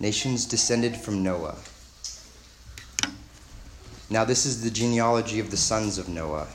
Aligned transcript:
Nations 0.00 0.46
descended 0.46 0.96
from 0.96 1.22
Noah. 1.22 1.56
Now, 4.08 4.24
this 4.24 4.46
is 4.46 4.64
the 4.64 4.70
genealogy 4.70 5.40
of 5.40 5.50
the 5.50 5.58
sons 5.58 5.98
of 5.98 6.08
Noah 6.08 6.48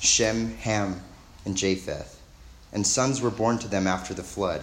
Shem, 0.00 0.54
Ham, 0.58 1.00
and 1.46 1.56
Japheth. 1.56 2.20
And 2.74 2.86
sons 2.86 3.22
were 3.22 3.30
born 3.30 3.58
to 3.60 3.68
them 3.68 3.86
after 3.86 4.12
the 4.12 4.22
flood. 4.22 4.62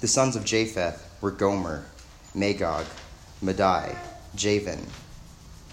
The 0.00 0.08
sons 0.08 0.34
of 0.34 0.44
Japheth 0.44 1.08
were 1.20 1.30
Gomer, 1.30 1.84
Magog, 2.34 2.86
Madai, 3.40 3.96
Javan, 4.34 4.84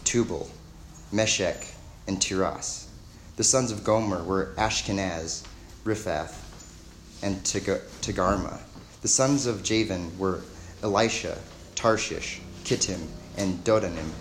Tubal, 0.03 0.47
Meshech, 1.11 1.65
and 2.07 2.21
Tiras. 2.21 2.87
The 3.35 3.43
sons 3.43 3.71
of 3.71 3.83
Gomer 3.83 4.23
were 4.23 4.53
Ashkenaz, 4.57 5.43
Riphath, 5.83 6.35
and 7.23 7.37
Togarmah. 7.37 8.59
The 9.01 9.07
sons 9.07 9.47
of 9.47 9.63
Javan 9.63 10.15
were 10.19 10.41
Elisha, 10.83 11.37
Tarshish, 11.75 12.41
Kittim, 12.63 13.07
and 13.37 13.63
Dodanim. 13.63 14.11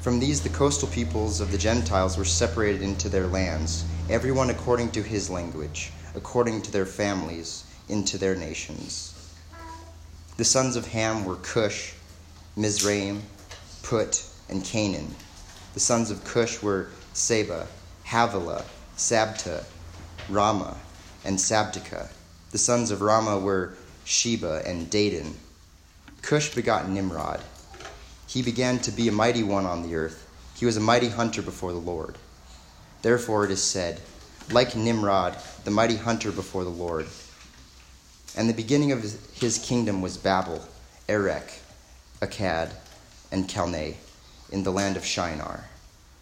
From 0.00 0.20
these, 0.20 0.42
the 0.42 0.48
coastal 0.48 0.88
peoples 0.88 1.40
of 1.40 1.50
the 1.50 1.58
Gentiles 1.58 2.16
were 2.16 2.24
separated 2.24 2.82
into 2.82 3.08
their 3.08 3.26
lands, 3.26 3.84
everyone 4.08 4.50
according 4.50 4.92
to 4.92 5.02
his 5.02 5.28
language, 5.28 5.92
according 6.14 6.62
to 6.62 6.70
their 6.70 6.86
families, 6.86 7.64
into 7.88 8.18
their 8.18 8.36
nations. 8.36 9.12
The 10.36 10.44
sons 10.44 10.76
of 10.76 10.86
Ham 10.88 11.24
were 11.24 11.36
Cush, 11.36 11.94
Mizraim, 12.56 13.22
Put, 13.82 14.24
and 14.48 14.62
Canaan. 14.62 15.14
The 15.74 15.80
sons 15.80 16.10
of 16.10 16.24
Cush 16.24 16.62
were 16.62 16.88
Seba, 17.14 17.66
Havilah, 18.04 18.64
Sabta, 18.96 19.64
Raamah, 20.28 20.76
and 21.24 21.38
Sabteca. 21.38 22.10
The 22.50 22.58
sons 22.58 22.90
of 22.90 23.00
Raamah 23.00 23.42
were 23.42 23.74
Sheba 24.06 24.62
and 24.64 24.88
Dedan. 24.88 25.34
Cush 26.22 26.54
begot 26.54 26.88
Nimrod. 26.88 27.40
He 28.28 28.40
began 28.40 28.78
to 28.80 28.92
be 28.92 29.08
a 29.08 29.12
mighty 29.12 29.42
one 29.42 29.66
on 29.66 29.82
the 29.82 29.96
earth. 29.96 30.22
He 30.56 30.64
was 30.64 30.76
a 30.76 30.80
mighty 30.80 31.08
hunter 31.08 31.42
before 31.42 31.72
the 31.72 31.78
Lord. 31.78 32.16
Therefore 33.02 33.44
it 33.44 33.50
is 33.50 33.62
said, 33.62 34.00
like 34.50 34.76
Nimrod, 34.76 35.36
the 35.64 35.70
mighty 35.70 35.96
hunter 35.96 36.30
before 36.30 36.64
the 36.64 36.70
Lord. 36.70 37.06
And 38.36 38.48
the 38.48 38.54
beginning 38.54 38.92
of 38.92 39.02
his 39.02 39.58
kingdom 39.58 40.00
was 40.02 40.16
Babel, 40.16 40.64
Erech, 41.08 41.60
Akkad, 42.20 42.70
and 43.32 43.48
Calneh, 43.48 43.96
in 44.52 44.62
the 44.62 44.72
land 44.72 44.96
of 44.96 45.04
Shinar. 45.04 45.64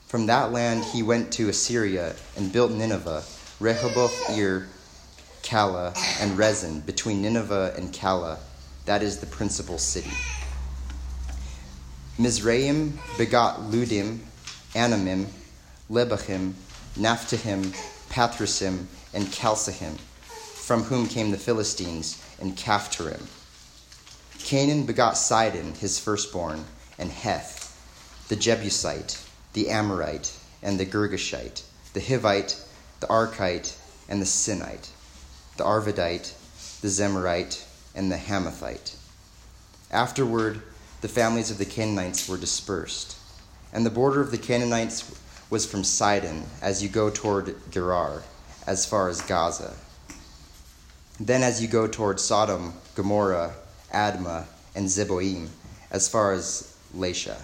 From 0.07 0.27
that 0.27 0.53
land 0.53 0.85
he 0.85 1.03
went 1.03 1.33
to 1.35 1.49
Assyria 1.49 2.15
and 2.37 2.53
built 2.53 2.73
Nineveh, 2.73 3.25
Rehoboth 3.61 4.39
Ir, 4.39 4.69
Calah, 5.45 5.95
and 6.21 6.39
Resen, 6.39 6.85
between 6.85 7.23
Nineveh 7.23 7.75
and 7.77 7.93
Calah, 7.93 8.39
that 8.87 9.03
is 9.03 9.19
the 9.19 9.27
principal 9.27 9.79
city. 9.79 10.11
Mizraim 12.19 12.99
begot 13.19 13.61
Ludim, 13.61 14.21
Anamim, 14.75 15.27
Lehabim, 15.91 16.55
Naphtuhim, 16.97 17.73
Pathrusim, 18.09 18.87
and 19.13 19.27
Casluhim 19.27 19.99
from 20.65 20.85
whom 20.85 21.07
came 21.07 21.31
the 21.31 21.37
Philistines 21.37 22.23
and 22.41 22.57
Caphtorim. 22.57 23.27
Canaan 24.45 24.87
begot 24.87 25.19
Sidon, 25.19 25.75
his 25.75 25.99
firstborn, 25.99 26.65
and 26.99 27.11
Heth, 27.11 28.27
the 28.29 28.37
Jebusite, 28.37 29.23
the 29.53 29.69
Amorite, 29.69 30.35
and 30.63 30.81
the 30.81 30.87
Girgashite, 30.87 31.63
the 31.93 32.01
Hivite, 32.01 32.65
the 33.01 33.07
Archite, 33.09 33.77
and 34.09 34.23
the 34.23 34.27
Sinite, 34.27 34.89
the 35.57 35.65
Arvadite, 35.65 36.35
the 36.81 36.89
Zemarite, 36.89 37.65
and 37.95 38.11
the 38.11 38.17
Hamathite. 38.17 38.97
Afterward, 39.91 40.63
the 41.01 41.09
families 41.09 41.51
of 41.51 41.59
the 41.59 41.65
Canaanites 41.65 42.29
were 42.29 42.37
dispersed, 42.37 43.17
and 43.73 43.85
the 43.85 43.91
border 43.91 44.21
of 44.21 44.31
the 44.31 44.39
Canaanites 44.39 45.15
was 45.51 45.67
from 45.67 45.85
Sidon 45.85 46.45
as 46.61 46.83
you 46.83 46.89
go 46.89 47.11
toward 47.11 47.55
Gerar, 47.71 48.23
as 48.67 48.87
far 48.87 49.09
as 49.09 49.21
Gaza 49.23 49.75
then, 51.21 51.43
as 51.43 51.63
you 51.63 51.69
go 51.69 51.87
toward 51.87 52.19
Sodom, 52.19 52.75
Gomorrah, 52.95 53.55
Admah, 53.93 54.47
and 54.75 54.87
Zeboim, 54.87 55.49
as 55.91 56.09
far 56.09 56.33
as 56.33 56.77
Lasha. 56.95 57.41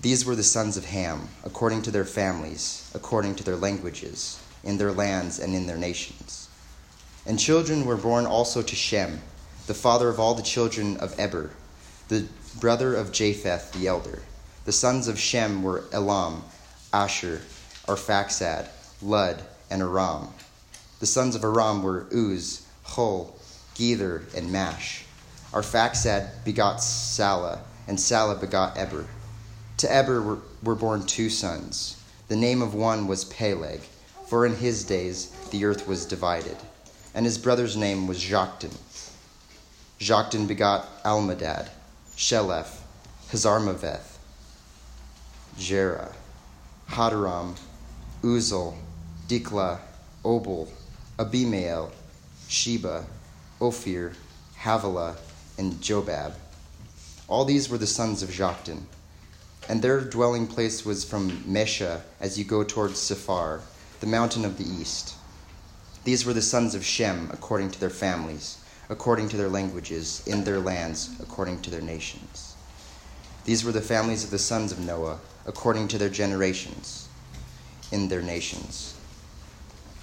These 0.00 0.24
were 0.24 0.36
the 0.36 0.42
sons 0.42 0.76
of 0.76 0.84
Ham, 0.84 1.28
according 1.44 1.82
to 1.82 1.90
their 1.90 2.04
families, 2.04 2.90
according 2.94 3.36
to 3.36 3.44
their 3.44 3.56
languages, 3.56 4.38
in 4.68 4.76
their 4.76 4.92
lands 4.92 5.38
and 5.38 5.54
in 5.54 5.66
their 5.66 5.78
nations. 5.78 6.48
And 7.24 7.38
children 7.38 7.86
were 7.86 7.96
born 7.96 8.26
also 8.26 8.60
to 8.60 8.76
Shem, 8.76 9.20
the 9.66 9.72
father 9.74 10.10
of 10.10 10.20
all 10.20 10.34
the 10.34 10.42
children 10.42 10.98
of 10.98 11.18
Eber, 11.18 11.50
the 12.08 12.28
brother 12.60 12.94
of 12.94 13.10
Japheth 13.10 13.72
the 13.72 13.88
elder. 13.88 14.20
The 14.66 14.72
sons 14.72 15.08
of 15.08 15.18
Shem 15.18 15.62
were 15.62 15.84
Elam, 15.90 16.44
Asshur, 16.92 17.40
Arphaxad, 17.86 18.68
Lud, 19.00 19.42
and 19.70 19.80
Aram. 19.80 20.28
The 21.00 21.06
sons 21.06 21.34
of 21.34 21.44
Aram 21.44 21.82
were 21.82 22.06
Uz, 22.12 22.66
Hul, 22.82 23.34
Gether, 23.74 24.24
and 24.36 24.52
Mash. 24.52 25.04
Arphaxad 25.52 26.44
begot 26.44 26.82
Salah, 26.82 27.62
and 27.86 27.98
Salah 27.98 28.36
begot 28.36 28.76
Eber. 28.76 29.06
To 29.78 29.90
Eber 29.90 30.20
were, 30.20 30.38
were 30.62 30.74
born 30.74 31.06
two 31.06 31.30
sons. 31.30 32.02
The 32.28 32.36
name 32.36 32.60
of 32.60 32.74
one 32.74 33.06
was 33.06 33.24
Peleg, 33.24 33.80
for 34.28 34.44
in 34.44 34.54
his 34.54 34.84
days 34.84 35.30
the 35.50 35.64
earth 35.64 35.88
was 35.88 36.04
divided. 36.04 36.56
And 37.14 37.24
his 37.24 37.38
brother's 37.38 37.76
name 37.76 38.06
was 38.06 38.18
Joktan. 38.18 38.76
Joktan 39.98 40.46
begot 40.46 41.02
Almodad, 41.02 41.68
Sheleph, 42.14 42.80
Hazarmaveth, 43.30 44.18
Jerah, 45.58 46.12
Hadoram, 46.90 47.58
Uzal, 48.22 48.74
Dikla, 49.26 49.78
Obal, 50.24 50.68
Abimael, 51.18 51.90
Sheba, 52.48 53.06
Ophir, 53.60 54.12
Havilah, 54.58 55.16
and 55.56 55.74
Jobab. 55.74 56.34
All 57.26 57.44
these 57.44 57.68
were 57.68 57.78
the 57.78 57.86
sons 57.86 58.22
of 58.22 58.28
Joktan. 58.28 58.82
And 59.68 59.82
their 59.82 60.00
dwelling 60.00 60.46
place 60.46 60.84
was 60.84 61.04
from 61.04 61.30
Mesha 61.42 62.02
as 62.20 62.38
you 62.38 62.44
go 62.44 62.62
towards 62.62 62.98
Sephar, 62.98 63.60
the 64.00 64.06
mountain 64.06 64.44
of 64.44 64.58
the 64.58 64.68
east. 64.68 65.14
These 66.04 66.24
were 66.24 66.32
the 66.32 66.42
sons 66.42 66.74
of 66.74 66.84
Shem 66.84 67.28
according 67.32 67.70
to 67.72 67.80
their 67.80 67.90
families, 67.90 68.58
according 68.88 69.28
to 69.30 69.36
their 69.36 69.48
languages, 69.48 70.22
in 70.26 70.44
their 70.44 70.60
lands, 70.60 71.10
according 71.20 71.62
to 71.62 71.70
their 71.70 71.80
nations. 71.80 72.54
These 73.44 73.64
were 73.64 73.72
the 73.72 73.80
families 73.80 74.24
of 74.24 74.30
the 74.30 74.38
sons 74.38 74.72
of 74.72 74.78
Noah, 74.78 75.18
according 75.46 75.88
to 75.88 75.98
their 75.98 76.08
generations, 76.08 77.08
in 77.90 78.08
their 78.08 78.22
nations. 78.22 78.94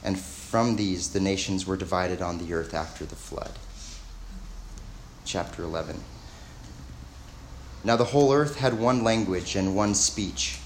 And 0.04 0.20
from 0.20 0.76
these, 0.76 1.14
the 1.14 1.20
nations 1.20 1.66
were 1.66 1.78
divided 1.78 2.22
on 2.22 2.38
the 2.38 2.54
earth 2.54 2.74
after 2.74 3.06
the 3.06 3.16
flood. 3.16 3.52
Chapter 5.26 5.64
11. 5.64 6.02
Now 7.84 7.96
the 7.96 8.06
whole 8.06 8.34
earth 8.34 8.58
had 8.58 8.80
one 8.80 9.04
language 9.04 9.56
and 9.56 9.76
one 9.76 9.96
speech. 9.96 10.60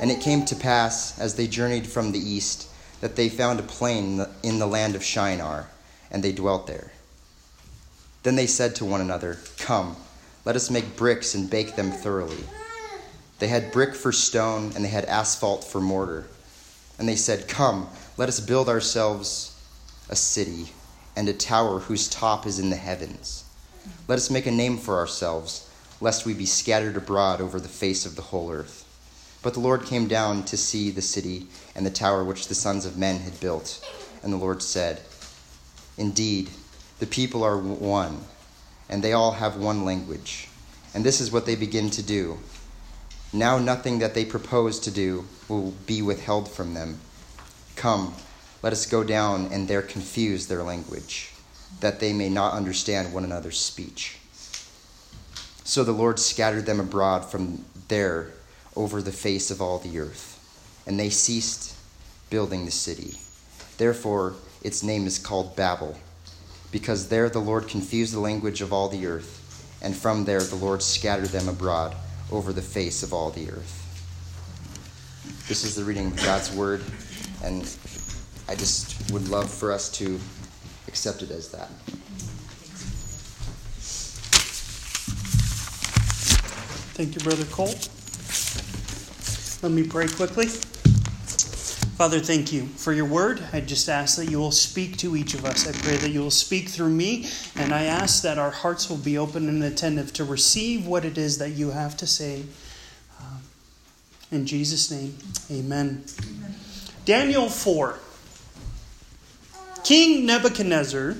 And 0.00 0.10
it 0.10 0.20
came 0.20 0.44
to 0.44 0.56
pass, 0.56 1.18
as 1.18 1.34
they 1.34 1.46
journeyed 1.46 1.86
from 1.86 2.12
the 2.12 2.18
east, 2.18 2.68
that 3.00 3.16
they 3.16 3.28
found 3.28 3.60
a 3.60 3.64
plain 3.64 4.24
in 4.42 4.58
the 4.58 4.66
land 4.66 4.94
of 4.94 5.02
Shinar, 5.02 5.68
and 6.10 6.22
they 6.22 6.32
dwelt 6.32 6.66
there. 6.66 6.92
Then 8.22 8.36
they 8.36 8.46
said 8.46 8.74
to 8.76 8.84
one 8.84 9.00
another, 9.00 9.38
Come, 9.58 9.96
let 10.44 10.56
us 10.56 10.70
make 10.70 10.96
bricks 10.96 11.34
and 11.34 11.50
bake 11.50 11.76
them 11.76 11.90
thoroughly. 11.90 12.44
They 13.38 13.48
had 13.48 13.72
brick 13.72 13.94
for 13.94 14.12
stone, 14.12 14.72
and 14.74 14.84
they 14.84 14.88
had 14.88 15.04
asphalt 15.04 15.64
for 15.64 15.80
mortar. 15.80 16.26
And 16.98 17.08
they 17.08 17.16
said, 17.16 17.48
Come, 17.48 17.88
let 18.16 18.28
us 18.28 18.40
build 18.40 18.68
ourselves 18.68 19.54
a 20.08 20.16
city 20.16 20.68
and 21.16 21.28
a 21.28 21.32
tower 21.32 21.80
whose 21.80 22.08
top 22.08 22.46
is 22.46 22.58
in 22.58 22.70
the 22.70 22.76
heavens. 22.76 23.44
Let 24.06 24.16
us 24.16 24.30
make 24.30 24.46
a 24.46 24.50
name 24.50 24.78
for 24.78 24.96
ourselves, 24.96 25.68
lest 26.00 26.26
we 26.26 26.34
be 26.34 26.46
scattered 26.46 26.96
abroad 26.96 27.40
over 27.40 27.60
the 27.60 27.68
face 27.68 28.06
of 28.06 28.16
the 28.16 28.22
whole 28.22 28.50
earth. 28.50 28.84
But 29.42 29.54
the 29.54 29.60
Lord 29.60 29.84
came 29.84 30.08
down 30.08 30.44
to 30.44 30.56
see 30.56 30.90
the 30.90 31.02
city 31.02 31.46
and 31.74 31.86
the 31.86 31.90
tower 31.90 32.24
which 32.24 32.48
the 32.48 32.54
sons 32.54 32.84
of 32.84 32.98
men 32.98 33.20
had 33.20 33.40
built. 33.40 33.84
And 34.22 34.32
the 34.32 34.36
Lord 34.36 34.62
said, 34.62 35.00
Indeed, 35.96 36.50
the 36.98 37.06
people 37.06 37.44
are 37.44 37.56
one, 37.56 38.22
and 38.88 39.02
they 39.02 39.12
all 39.12 39.32
have 39.32 39.56
one 39.56 39.84
language. 39.84 40.48
And 40.94 41.04
this 41.04 41.20
is 41.20 41.30
what 41.30 41.46
they 41.46 41.54
begin 41.54 41.90
to 41.90 42.02
do. 42.02 42.38
Now 43.32 43.58
nothing 43.58 43.98
that 43.98 44.14
they 44.14 44.24
propose 44.24 44.80
to 44.80 44.90
do 44.90 45.26
will 45.48 45.72
be 45.86 46.02
withheld 46.02 46.50
from 46.50 46.74
them 46.74 47.00
Come, 47.78 48.12
let 48.60 48.72
us 48.72 48.86
go 48.86 49.04
down 49.04 49.52
and 49.52 49.68
there 49.68 49.82
confuse 49.82 50.48
their 50.48 50.64
language, 50.64 51.30
that 51.78 52.00
they 52.00 52.12
may 52.12 52.28
not 52.28 52.54
understand 52.54 53.12
one 53.12 53.22
another's 53.22 53.56
speech. 53.56 54.18
So 55.62 55.84
the 55.84 55.92
Lord 55.92 56.18
scattered 56.18 56.66
them 56.66 56.80
abroad 56.80 57.20
from 57.24 57.64
there 57.86 58.32
over 58.78 59.02
the 59.02 59.10
face 59.10 59.50
of 59.50 59.60
all 59.60 59.80
the 59.80 59.98
earth, 59.98 60.38
and 60.86 61.00
they 61.00 61.10
ceased 61.10 61.74
building 62.30 62.64
the 62.64 62.70
city. 62.70 63.18
Therefore, 63.76 64.36
its 64.62 64.84
name 64.84 65.04
is 65.04 65.18
called 65.18 65.56
Babel, 65.56 65.98
because 66.70 67.08
there 67.08 67.28
the 67.28 67.40
Lord 67.40 67.66
confused 67.66 68.14
the 68.14 68.20
language 68.20 68.60
of 68.60 68.72
all 68.72 68.88
the 68.88 69.04
earth, 69.04 69.34
and 69.82 69.96
from 69.96 70.24
there 70.24 70.42
the 70.42 70.54
Lord 70.54 70.80
scattered 70.80 71.30
them 71.30 71.48
abroad 71.48 71.96
over 72.30 72.52
the 72.52 72.62
face 72.62 73.02
of 73.02 73.12
all 73.12 73.30
the 73.30 73.50
earth. 73.50 73.84
This 75.48 75.64
is 75.64 75.74
the 75.74 75.82
reading 75.82 76.06
of 76.06 76.16
God's 76.18 76.54
word, 76.54 76.80
and 77.42 77.62
I 78.48 78.54
just 78.54 79.10
would 79.10 79.28
love 79.28 79.50
for 79.50 79.72
us 79.72 79.90
to 79.98 80.20
accept 80.86 81.22
it 81.22 81.32
as 81.32 81.50
that. 81.50 81.68
Thank 86.94 87.16
you, 87.16 87.20
Brother 87.22 87.44
Colt. 87.46 87.88
Let 89.60 89.72
me 89.72 89.82
pray 89.82 90.06
quickly. 90.06 90.46
Father, 90.46 92.20
thank 92.20 92.52
you 92.52 92.66
for 92.66 92.92
your 92.92 93.06
word. 93.06 93.42
I 93.52 93.60
just 93.60 93.88
ask 93.88 94.16
that 94.18 94.30
you 94.30 94.38
will 94.38 94.52
speak 94.52 94.96
to 94.98 95.16
each 95.16 95.34
of 95.34 95.44
us. 95.44 95.66
I 95.66 95.72
pray 95.72 95.96
that 95.96 96.10
you 96.10 96.20
will 96.20 96.30
speak 96.30 96.68
through 96.68 96.90
me, 96.90 97.26
and 97.56 97.74
I 97.74 97.86
ask 97.86 98.22
that 98.22 98.38
our 98.38 98.52
hearts 98.52 98.88
will 98.88 98.98
be 98.98 99.18
open 99.18 99.48
and 99.48 99.64
attentive 99.64 100.12
to 100.12 100.24
receive 100.24 100.86
what 100.86 101.04
it 101.04 101.18
is 101.18 101.38
that 101.38 101.50
you 101.50 101.72
have 101.72 101.96
to 101.96 102.06
say. 102.06 102.44
Uh, 103.20 103.38
in 104.30 104.46
Jesus' 104.46 104.92
name, 104.92 105.18
amen. 105.50 106.04
amen. 106.22 106.54
Daniel 107.04 107.48
4. 107.48 107.98
King 109.82 110.24
Nebuchadnezzar, 110.24 111.16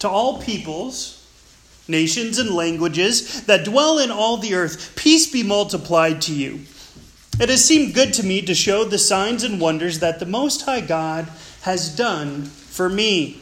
to 0.00 0.08
all 0.08 0.42
peoples, 0.42 1.26
nations, 1.88 2.38
and 2.38 2.50
languages 2.50 3.46
that 3.46 3.64
dwell 3.64 3.98
in 3.98 4.10
all 4.10 4.36
the 4.36 4.54
earth, 4.54 4.94
peace 4.96 5.32
be 5.32 5.42
multiplied 5.42 6.20
to 6.20 6.34
you. 6.34 6.60
It 7.40 7.48
has 7.48 7.64
seemed 7.64 7.94
good 7.94 8.12
to 8.14 8.22
me 8.22 8.42
to 8.42 8.54
show 8.54 8.84
the 8.84 8.98
signs 8.98 9.44
and 9.44 9.58
wonders 9.58 10.00
that 10.00 10.20
the 10.20 10.26
Most 10.26 10.66
High 10.66 10.82
God 10.82 11.26
has 11.62 11.88
done 11.88 12.44
for 12.44 12.90
me. 12.90 13.40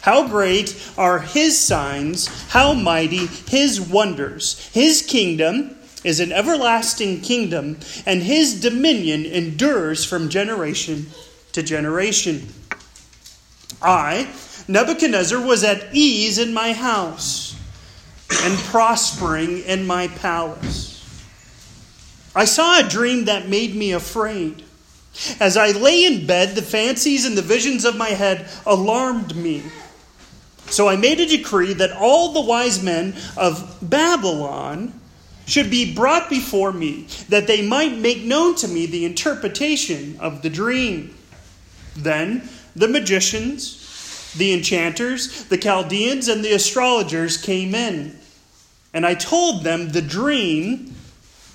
How 0.00 0.26
great 0.26 0.90
are 0.98 1.20
his 1.20 1.56
signs, 1.56 2.26
how 2.48 2.72
mighty 2.72 3.26
his 3.26 3.80
wonders. 3.80 4.68
His 4.72 5.02
kingdom 5.02 5.76
is 6.02 6.18
an 6.18 6.32
everlasting 6.32 7.20
kingdom, 7.20 7.78
and 8.04 8.20
his 8.20 8.60
dominion 8.60 9.24
endures 9.24 10.04
from 10.04 10.28
generation 10.28 11.06
to 11.52 11.62
generation. 11.62 12.48
I, 13.80 14.28
Nebuchadnezzar 14.66 15.40
was 15.40 15.62
at 15.62 15.94
ease 15.94 16.38
in 16.38 16.52
my 16.52 16.72
house 16.72 17.54
and 18.42 18.58
prospering 18.58 19.60
in 19.60 19.86
my 19.86 20.08
palace. 20.08 20.87
I 22.38 22.44
saw 22.44 22.78
a 22.78 22.88
dream 22.88 23.24
that 23.24 23.48
made 23.48 23.74
me 23.74 23.90
afraid. 23.90 24.62
As 25.40 25.56
I 25.56 25.72
lay 25.72 26.04
in 26.04 26.24
bed, 26.24 26.54
the 26.54 26.62
fancies 26.62 27.26
and 27.26 27.36
the 27.36 27.42
visions 27.42 27.84
of 27.84 27.96
my 27.96 28.10
head 28.10 28.48
alarmed 28.64 29.34
me. 29.34 29.64
So 30.66 30.88
I 30.88 30.94
made 30.94 31.18
a 31.18 31.26
decree 31.26 31.72
that 31.72 31.90
all 31.90 32.32
the 32.32 32.40
wise 32.40 32.80
men 32.80 33.16
of 33.36 33.78
Babylon 33.82 34.92
should 35.46 35.68
be 35.68 35.92
brought 35.92 36.30
before 36.30 36.72
me, 36.72 37.08
that 37.28 37.48
they 37.48 37.66
might 37.66 37.98
make 37.98 38.22
known 38.22 38.54
to 38.54 38.68
me 38.68 38.86
the 38.86 39.04
interpretation 39.04 40.16
of 40.20 40.42
the 40.42 40.50
dream. 40.50 41.16
Then 41.96 42.48
the 42.76 42.86
magicians, 42.86 44.32
the 44.38 44.52
enchanters, 44.52 45.46
the 45.46 45.58
Chaldeans, 45.58 46.28
and 46.28 46.44
the 46.44 46.52
astrologers 46.52 47.36
came 47.36 47.74
in. 47.74 48.16
And 48.94 49.04
I 49.04 49.14
told 49.14 49.64
them 49.64 49.88
the 49.88 50.02
dream, 50.02 50.94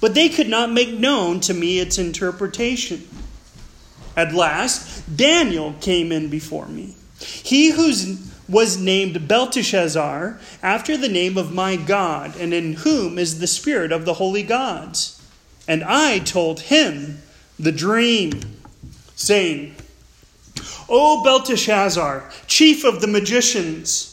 but 0.03 0.15
they 0.15 0.27
could 0.27 0.49
not 0.49 0.69
make 0.69 0.99
known 0.99 1.39
to 1.39 1.53
me 1.53 1.79
its 1.79 1.97
interpretation. 1.97 3.07
At 4.17 4.33
last, 4.33 5.15
Daniel 5.15 5.75
came 5.79 6.11
in 6.11 6.27
before 6.27 6.65
me. 6.65 6.95
He 7.21 7.71
who 7.71 7.93
was 8.49 8.77
named 8.77 9.29
Belteshazzar, 9.29 10.41
after 10.61 10.97
the 10.97 11.07
name 11.07 11.37
of 11.37 11.53
my 11.53 11.77
God, 11.77 12.35
and 12.35 12.53
in 12.53 12.73
whom 12.73 13.17
is 13.17 13.39
the 13.39 13.47
spirit 13.47 13.93
of 13.93 14.03
the 14.03 14.15
holy 14.15 14.43
gods. 14.43 15.25
And 15.69 15.85
I 15.85 16.19
told 16.19 16.59
him 16.59 17.21
the 17.57 17.71
dream, 17.71 18.41
saying, 19.15 19.73
O 20.89 21.23
Belteshazzar, 21.23 22.29
chief 22.45 22.83
of 22.83 22.99
the 22.99 23.07
magicians, 23.07 24.12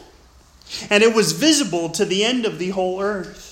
and 0.89 1.03
it 1.03 1.13
was 1.13 1.33
visible 1.33 1.89
to 1.89 2.05
the 2.05 2.23
end 2.23 2.45
of 2.45 2.59
the 2.59 2.69
whole 2.69 3.01
earth. 3.01 3.51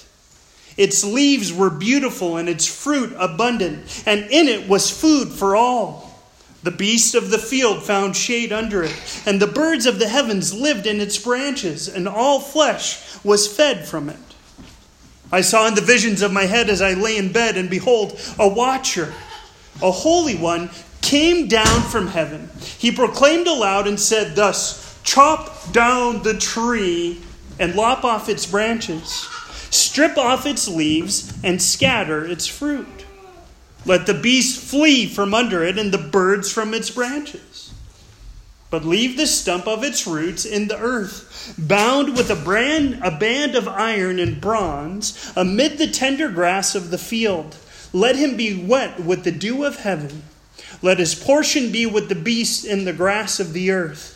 Its 0.77 1.03
leaves 1.03 1.51
were 1.51 1.69
beautiful, 1.69 2.37
and 2.37 2.47
its 2.47 2.65
fruit 2.65 3.13
abundant, 3.19 4.03
and 4.05 4.21
in 4.31 4.47
it 4.47 4.69
was 4.69 4.89
food 4.89 5.29
for 5.29 5.55
all. 5.55 6.09
The 6.63 6.71
beasts 6.71 7.13
of 7.15 7.29
the 7.31 7.37
field 7.37 7.83
found 7.83 8.15
shade 8.15 8.51
under 8.51 8.83
it, 8.83 9.21
and 9.25 9.41
the 9.41 9.47
birds 9.47 9.85
of 9.85 9.99
the 9.99 10.07
heavens 10.09 10.53
lived 10.53 10.85
in 10.85 11.01
its 11.01 11.17
branches, 11.17 11.87
and 11.87 12.07
all 12.07 12.39
flesh 12.39 13.01
was 13.23 13.47
fed 13.47 13.87
from 13.87 14.09
it. 14.09 14.17
I 15.31 15.41
saw 15.41 15.67
in 15.67 15.75
the 15.75 15.81
visions 15.81 16.21
of 16.21 16.33
my 16.33 16.45
head 16.45 16.69
as 16.69 16.81
I 16.81 16.93
lay 16.93 17.17
in 17.17 17.31
bed, 17.31 17.55
and 17.55 17.69
behold, 17.69 18.19
a 18.37 18.47
watcher, 18.47 19.13
a 19.81 19.91
holy 19.91 20.35
one, 20.35 20.69
came 21.01 21.47
down 21.47 21.81
from 21.83 22.07
heaven. 22.07 22.49
He 22.77 22.91
proclaimed 22.91 23.47
aloud 23.47 23.87
and 23.87 23.99
said, 23.99 24.35
Thus, 24.35 24.88
chop 25.03 25.71
down 25.71 26.23
the 26.23 26.37
tree 26.37 27.21
and 27.59 27.75
lop 27.75 28.03
off 28.03 28.29
its 28.29 28.45
branches, 28.45 29.27
strip 29.69 30.17
off 30.17 30.45
its 30.45 30.67
leaves, 30.67 31.37
and 31.43 31.61
scatter 31.61 32.25
its 32.25 32.47
fruit. 32.47 33.05
Let 33.85 34.05
the 34.05 34.13
beasts 34.13 34.69
flee 34.69 35.07
from 35.07 35.33
under 35.33 35.63
it 35.63 35.77
and 35.77 35.91
the 35.91 35.97
birds 35.97 36.51
from 36.51 36.73
its 36.73 36.89
branches. 36.89 37.73
But 38.69 38.85
leave 38.85 39.17
the 39.17 39.25
stump 39.25 39.67
of 39.67 39.83
its 39.83 40.05
roots 40.05 40.45
in 40.45 40.67
the 40.67 40.77
earth, 40.77 41.55
bound 41.57 42.15
with 42.15 42.29
a, 42.29 42.35
brand, 42.35 42.99
a 43.03 43.09
band 43.09 43.55
of 43.55 43.67
iron 43.67 44.19
and 44.19 44.39
bronze, 44.39 45.33
amid 45.35 45.77
the 45.77 45.87
tender 45.87 46.29
grass 46.29 46.75
of 46.75 46.91
the 46.91 46.99
field. 46.99 47.55
Let 47.93 48.15
him 48.15 48.37
be 48.37 48.63
wet 48.63 48.99
with 48.99 49.23
the 49.23 49.31
dew 49.31 49.63
of 49.63 49.77
heaven 49.77 50.23
let 50.81 50.99
his 50.99 51.15
portion 51.15 51.71
be 51.71 51.85
with 51.85 52.09
the 52.09 52.15
beasts 52.15 52.63
in 52.63 52.85
the 52.85 52.93
grass 52.93 53.39
of 53.39 53.53
the 53.53 53.71
earth. 53.71 54.15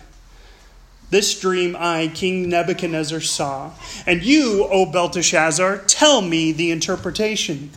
This 1.11 1.39
dream 1.39 1.75
I, 1.77 2.09
King 2.13 2.49
Nebuchadnezzar, 2.49 3.21
saw. 3.21 3.71
And 4.07 4.23
you, 4.23 4.67
O 4.71 4.87
Belteshazzar, 4.87 5.83
tell 5.85 6.21
me 6.21 6.51
the 6.51 6.71
interpretation. 6.71 7.69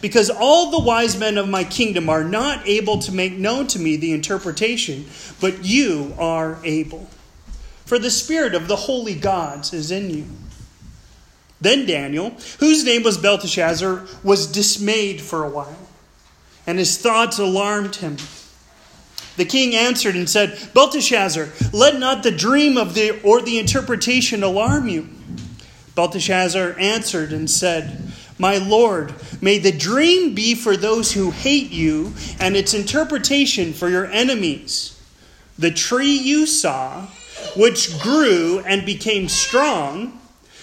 Because 0.00 0.30
all 0.30 0.72
the 0.72 0.80
wise 0.80 1.16
men 1.16 1.38
of 1.38 1.48
my 1.48 1.62
kingdom 1.62 2.08
are 2.08 2.24
not 2.24 2.66
able 2.66 2.98
to 2.98 3.12
make 3.12 3.34
known 3.34 3.68
to 3.68 3.78
me 3.78 3.96
the 3.96 4.12
interpretation, 4.12 5.06
but 5.40 5.64
you 5.64 6.14
are 6.18 6.58
able. 6.64 7.08
For 7.84 7.98
the 7.98 8.10
spirit 8.10 8.54
of 8.54 8.66
the 8.66 8.76
holy 8.76 9.14
gods 9.14 9.72
is 9.72 9.92
in 9.92 10.10
you. 10.10 10.24
Then 11.60 11.86
Daniel, 11.86 12.30
whose 12.58 12.84
name 12.84 13.04
was 13.04 13.18
Belteshazzar, 13.18 14.04
was 14.24 14.50
dismayed 14.50 15.20
for 15.20 15.44
a 15.44 15.50
while 15.50 15.88
and 16.68 16.78
his 16.78 16.98
thoughts 16.98 17.38
alarmed 17.38 17.96
him. 17.96 18.18
The 19.38 19.44
king 19.44 19.76
answered 19.76 20.16
and 20.16 20.28
said, 20.28 20.58
Belteshazzar, 20.74 21.48
let 21.72 22.00
not 22.00 22.24
the 22.24 22.32
dream 22.32 22.76
of 22.76 22.94
the 22.94 23.22
or 23.22 23.40
the 23.40 23.60
interpretation 23.60 24.42
alarm 24.42 24.88
you. 24.88 25.08
Belteshazzar 25.94 26.74
answered 26.76 27.32
and 27.32 27.48
said, 27.48 28.02
My 28.36 28.56
lord, 28.58 29.14
may 29.40 29.58
the 29.58 29.70
dream 29.70 30.34
be 30.34 30.56
for 30.56 30.76
those 30.76 31.12
who 31.12 31.30
hate 31.30 31.70
you, 31.70 32.14
and 32.40 32.56
its 32.56 32.74
interpretation 32.74 33.72
for 33.72 33.88
your 33.88 34.06
enemies. 34.06 35.00
The 35.56 35.70
tree 35.70 36.18
you 36.18 36.44
saw 36.44 37.06
which 37.56 37.96
grew 38.00 38.58
and 38.66 38.84
became 38.84 39.28
strong, 39.28 40.20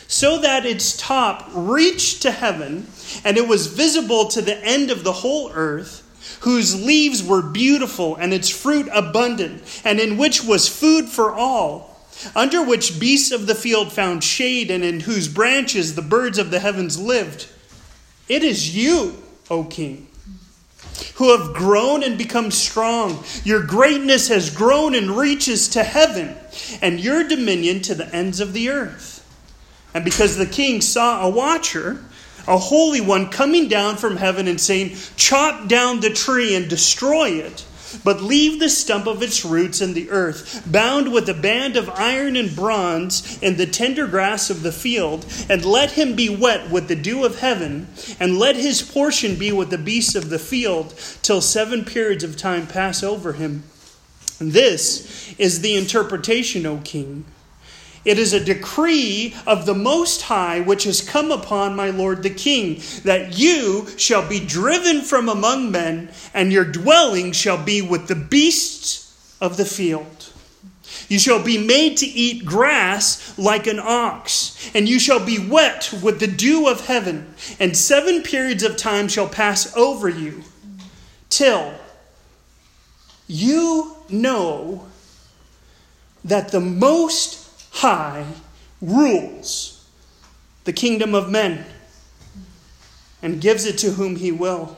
so 0.08 0.40
that 0.40 0.66
its 0.66 0.98
top 0.98 1.50
reached 1.54 2.24
to 2.24 2.32
heaven, 2.32 2.88
and 3.24 3.38
it 3.38 3.48
was 3.48 3.68
visible 3.68 4.26
to 4.28 4.42
the 4.42 4.58
end 4.66 4.92
of 4.92 5.06
the 5.06 5.14
whole 5.14 5.50
earth, 5.54 6.05
whose 6.42 6.84
leaves 6.84 7.24
were 7.24 7.42
beautiful 7.42 8.16
and 8.16 8.34
its 8.34 8.50
fruit 8.50 8.88
abundant, 8.94 9.64
and 9.84 10.00
in 10.00 10.18
which 10.18 10.44
was 10.44 10.68
food 10.68 11.08
for 11.08 11.32
all, 11.32 12.00
under 12.36 12.64
which 12.64 13.00
beasts 13.00 13.32
of 13.32 13.48
the 13.48 13.56
field 13.56 13.92
found 13.92 14.24
shade, 14.24 14.72
and 14.72 14.84
in 14.84 15.02
whose 15.02 15.28
branches 15.28 15.96
the 15.96 16.02
birds 16.02 16.38
of 16.38 16.52
the 16.52 16.60
heavens 16.60 17.00
lived. 17.00 17.48
It 18.28 18.44
is 18.44 18.76
you, 18.76 19.22
O 19.50 19.64
king 19.64 20.08
who 21.16 21.38
have 21.38 21.54
grown 21.54 22.04
and 22.04 22.18
become 22.18 22.52
strong. 22.52 23.24
Your 23.44 23.64
greatness 23.64 24.28
has 24.30 24.50
grown 24.50 24.96
and 24.96 25.12
reaches 25.12 25.68
to 25.70 25.84
heaven, 25.84 26.36
and 26.82 27.00
your 27.00 27.24
dominion 27.24 27.82
to 27.84 27.96
the 27.96 28.14
ends 28.14 28.40
of 28.40 28.54
the 28.54 28.70
earth. 28.70 29.22
And 29.94 30.04
because 30.04 30.38
the 30.38 30.46
king 30.46 30.82
saw 30.82 31.26
a 31.26 31.30
watcher, 31.30 32.04
a 32.48 32.58
holy 32.58 33.02
one, 33.02 33.30
coming 33.30 33.68
down 33.68 33.98
from 33.98 34.18
heaven 34.18 34.48
and 34.48 34.60
saying, 34.60 34.96
Chop 35.18 35.68
down 35.68 36.00
the 36.00 36.10
tree 36.10 36.56
and 36.56 36.70
destroy 36.70 37.30
it 37.30 37.66
but 38.04 38.22
leave 38.22 38.60
the 38.60 38.70
stump 38.70 39.08
of 39.08 39.22
its 39.22 39.46
roots 39.46 39.82
in 39.82 39.94
the 39.94 40.10
earth, 40.10 40.64
bound 40.70 41.12
with 41.12 41.30
a 41.30 41.34
band 41.34 41.78
of 41.78 41.90
iron 41.90 42.36
and 42.36 42.56
bronze 42.56 43.42
in 43.42 43.58
the 43.58 43.66
tender 43.66 44.08
grass 44.08 44.50
of 44.50 44.64
the 44.64 44.72
field, 44.72 45.26
and 45.50 45.64
let 45.64 45.92
him 45.92 46.16
be 46.16 46.30
wet 46.30 46.70
with 46.70 46.88
the 46.88 46.96
dew 46.96 47.24
of 47.24 47.40
heaven, 47.40 47.88
and 48.20 48.40
let 48.40 48.56
his 48.56 48.82
portion 48.82 49.36
be 49.36 49.52
with 49.52 49.70
the 49.70 49.78
beasts 49.78 50.16
of 50.16 50.30
the 50.30 50.40
field, 50.40 50.94
till 51.22 51.42
seven 51.42 51.86
periods 51.86 52.24
of 52.24 52.38
time 52.38 52.68
pass 52.68 53.04
over 53.04 53.34
him. 53.34 53.64
This 54.40 55.34
is 55.38 55.62
the 55.62 55.76
interpretation, 55.76 56.66
O 56.66 56.80
king. 56.84 57.26
It 58.06 58.20
is 58.20 58.34
a 58.34 58.44
decree 58.44 59.36
of 59.48 59.66
the 59.66 59.74
Most 59.74 60.22
High 60.22 60.62
which 60.62 60.84
has 60.84 61.02
come 61.02 61.32
upon 61.32 61.76
my 61.76 61.90
Lord 61.90 62.22
the 62.22 62.30
King, 62.30 62.82
that 63.04 63.38
you 63.38 63.88
shall 63.98 64.28
be 64.28 64.40
driven 64.40 65.02
from 65.02 65.28
among 65.28 65.72
men, 65.72 66.10
and 66.34 66.54
your 66.54 66.66
dwelling 66.66 67.32
shall 67.32 67.62
be 67.62 67.82
with 67.82 68.08
the 68.08 68.16
beasts 68.16 69.36
of 69.42 69.58
the 69.58 69.66
field. 69.66 70.32
You 71.10 71.20
shall 71.20 71.44
be 71.44 71.58
made 71.58 71.98
to 71.98 72.06
eat 72.06 72.46
grass 72.46 73.38
like 73.38 73.66
an 73.68 73.80
ox, 73.80 74.72
and 74.76 74.88
you 74.88 75.00
shall 75.00 75.24
be 75.24 75.40
wet 75.40 75.92
with 76.02 76.20
the 76.20 76.28
dew 76.28 76.68
of 76.68 76.86
heaven, 76.86 77.34
and 77.60 77.76
seven 77.76 78.22
periods 78.22 78.64
of 78.64 78.78
time 78.78 79.08
shall 79.08 79.28
pass 79.28 79.76
over 79.76 80.08
you, 80.08 80.44
till 81.30 81.74
you 83.28 83.96
know 84.10 84.86
that 86.24 86.50
the 86.50 86.62
Most 86.62 87.45
High 87.86 88.26
rules 88.82 89.88
the 90.64 90.74
kingdom 90.74 91.14
of 91.14 91.30
men 91.30 91.64
and 93.22 93.40
gives 93.40 93.64
it 93.68 93.78
to 93.78 93.92
whom 93.92 94.16
he 94.16 94.32
will. 94.32 94.76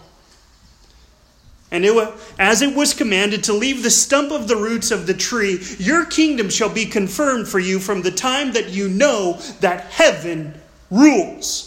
And 1.71 1.85
it, 1.85 1.95
was, 1.95 2.09
as 2.37 2.61
it 2.61 2.75
was 2.75 2.93
commanded 2.93 3.45
to 3.45 3.53
leave 3.53 3.81
the 3.81 3.91
stump 3.91 4.33
of 4.33 4.49
the 4.49 4.57
roots 4.57 4.91
of 4.91 5.07
the 5.07 5.13
tree, 5.13 5.63
your 5.79 6.03
kingdom 6.03 6.49
shall 6.49 6.67
be 6.67 6.85
confirmed 6.85 7.47
for 7.47 7.59
you 7.59 7.79
from 7.79 8.01
the 8.01 8.11
time 8.11 8.51
that 8.51 8.71
you 8.71 8.89
know 8.89 9.39
that 9.61 9.85
heaven 9.85 10.59
rules. 10.91 11.66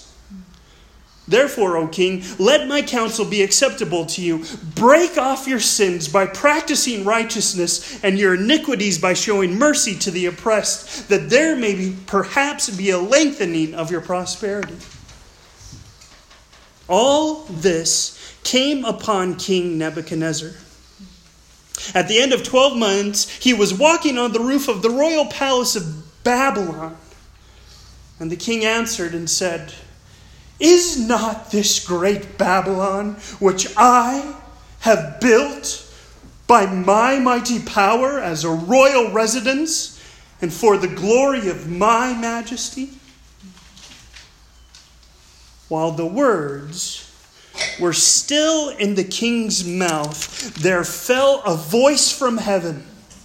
Therefore, 1.30 1.76
O 1.76 1.87
king, 1.87 2.25
let 2.38 2.66
my 2.66 2.82
counsel 2.82 3.25
be 3.25 3.42
acceptable 3.42 4.04
to 4.06 4.20
you. 4.20 4.44
Break 4.75 5.16
off 5.16 5.46
your 5.46 5.60
sins 5.60 6.08
by 6.08 6.26
practicing 6.26 7.04
righteousness 7.04 8.02
and 8.02 8.18
your 8.18 8.34
iniquities 8.34 8.99
by 8.99 9.14
showing 9.14 9.56
mercy 9.56 9.94
to 10.00 10.10
the 10.10 10.26
oppressed, 10.26 11.08
that 11.08 11.30
there 11.30 11.54
may 11.54 11.75
be, 11.75 11.96
perhaps 12.06 12.68
be 12.76 12.90
a 12.90 12.99
lengthening 12.99 13.75
of 13.75 13.92
your 13.92 14.00
prosperity. 14.00 14.76
All 16.88 17.44
this 17.44 18.37
came 18.42 18.84
upon 18.84 19.37
King 19.37 19.78
Nebuchadnezzar. 19.78 20.50
At 21.94 22.08
the 22.08 22.20
end 22.20 22.32
of 22.32 22.42
12 22.42 22.76
months, 22.76 23.30
he 23.37 23.54
was 23.54 23.72
walking 23.72 24.18
on 24.18 24.32
the 24.32 24.40
roof 24.40 24.66
of 24.66 24.82
the 24.82 24.90
royal 24.90 25.26
palace 25.26 25.76
of 25.76 26.25
Babylon. 26.25 26.96
And 28.18 28.32
the 28.32 28.37
king 28.37 28.64
answered 28.64 29.14
and 29.14 29.30
said, 29.30 29.72
is 30.61 30.99
not 30.99 31.50
this 31.50 31.85
great 31.85 32.38
Babylon, 32.38 33.14
which 33.40 33.67
I 33.76 34.37
have 34.81 35.19
built 35.21 35.87
by 36.47 36.67
my 36.67 37.19
mighty 37.19 37.61
power 37.61 38.21
as 38.21 38.45
a 38.45 38.50
royal 38.50 39.11
residence 39.11 40.00
and 40.43 40.52
for 40.52 40.76
the 40.76 40.88
glory 40.88 41.49
of 41.49 41.69
my 41.69 42.14
majesty? 42.14 42.90
While 45.69 45.93
the 45.93 46.07
words 46.07 47.07
were 47.79 47.93
still 47.93 48.71
in 48.71 48.95
the 48.95 49.05
king's 49.05 49.64
mouth, 49.64 50.55
there 50.55 50.85
fell 50.85 51.43
a 51.45 51.57
voice 51.57 52.11
from 52.11 52.38
heaven 52.38 52.85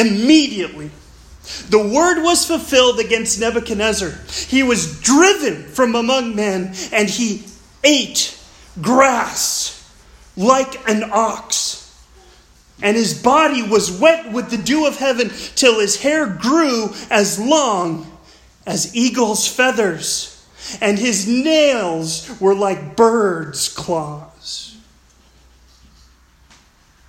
Immediately, 0.00 0.90
the 1.68 1.78
word 1.78 2.22
was 2.22 2.46
fulfilled 2.46 3.00
against 3.00 3.38
Nebuchadnezzar. 3.38 4.12
He 4.48 4.62
was 4.62 5.00
driven 5.00 5.64
from 5.64 5.94
among 5.94 6.34
men, 6.34 6.74
and 6.90 7.08
he 7.08 7.44
ate 7.84 8.38
grass 8.80 9.76
like 10.36 10.88
an 10.88 11.04
ox. 11.12 11.76
And 12.82 12.96
his 12.96 13.20
body 13.22 13.62
was 13.62 14.00
wet 14.00 14.32
with 14.32 14.50
the 14.50 14.56
dew 14.56 14.86
of 14.86 14.96
heaven 14.96 15.30
till 15.54 15.80
his 15.80 16.00
hair 16.00 16.26
grew 16.26 16.94
as 17.10 17.38
long 17.38 18.18
as 18.66 18.94
eagle's 18.96 19.46
feathers, 19.46 20.46
and 20.80 20.98
his 20.98 21.28
nails 21.28 22.40
were 22.40 22.54
like 22.54 22.96
birds' 22.96 23.68
claws. 23.68 24.78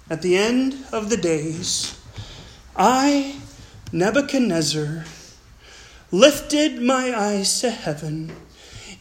At 0.10 0.22
the 0.22 0.38
end 0.38 0.84
of 0.92 1.10
the 1.10 1.16
days, 1.16 1.98
I, 2.76 3.36
Nebuchadnezzar, 3.92 5.06
lifted 6.12 6.82
my 6.82 7.14
eyes 7.18 7.60
to 7.62 7.70
heaven, 7.70 8.32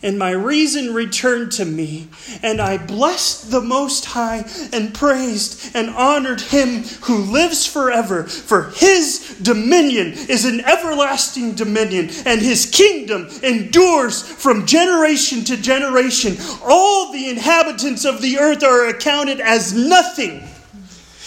and 0.02 0.18
my 0.18 0.30
reason 0.30 0.94
returned 0.94 1.52
to 1.52 1.64
me, 1.64 2.08
and 2.42 2.60
I 2.60 2.78
blessed 2.78 3.50
the 3.50 3.60
Most 3.60 4.06
High, 4.06 4.44
and 4.72 4.94
praised 4.94 5.76
and 5.76 5.90
honored 5.90 6.40
him 6.40 6.84
who 7.02 7.18
lives 7.18 7.66
forever, 7.66 8.24
for 8.24 8.70
his 8.70 9.36
dominion 9.42 10.14
is 10.28 10.46
an 10.46 10.60
everlasting 10.62 11.52
dominion, 11.52 12.10
and 12.24 12.40
his 12.40 12.66
kingdom 12.66 13.28
endures 13.42 14.22
from 14.22 14.66
generation 14.66 15.44
to 15.44 15.56
generation. 15.56 16.36
All 16.64 17.12
the 17.12 17.28
inhabitants 17.28 18.04
of 18.04 18.22
the 18.22 18.38
earth 18.38 18.64
are 18.64 18.88
accounted 18.88 19.40
as 19.40 19.74
nothing 19.74 20.42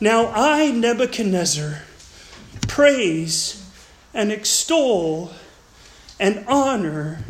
Now 0.00 0.30
I, 0.34 0.70
Nebuchadnezzar, 0.70 1.82
praise 2.68 3.66
and 4.12 4.30
extol 4.30 5.32
and 6.20 6.44
honor 6.46 7.24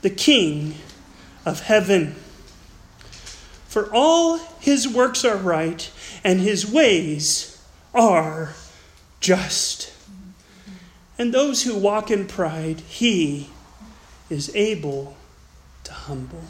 the 0.00 0.10
King 0.10 0.76
of 1.44 1.60
heaven. 1.60 2.14
For 3.68 3.90
all 3.92 4.38
his 4.60 4.88
works 4.88 5.24
are 5.24 5.36
right, 5.36 5.90
and 6.24 6.40
his 6.40 6.70
ways 6.70 7.62
are 7.94 8.54
just. 9.20 9.92
And 11.18 11.32
those 11.32 11.64
who 11.64 11.76
walk 11.76 12.10
in 12.10 12.26
pride, 12.26 12.80
he 12.80 13.50
is 14.30 14.54
able 14.54 15.16
to 15.84 15.92
humble. 15.92 16.44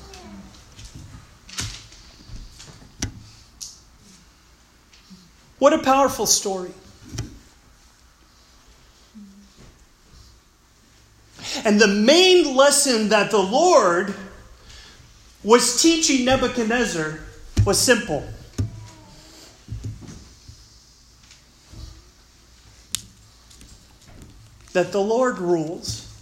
What 5.63 5.73
a 5.73 5.79
powerful 5.79 6.27
story. 6.27 6.73
And 11.65 11.81
the 11.81 11.87
main 11.87 12.57
lesson 12.57 13.11
that 13.11 13.31
the 13.31 13.39
Lord 13.39 14.13
was 15.45 15.81
teaching 15.81 16.25
Nebuchadnezzar 16.25 17.21
was 17.65 17.79
simple. 17.79 18.27
That 24.73 24.91
the 24.91 25.01
Lord 25.01 25.39
rules. 25.39 26.13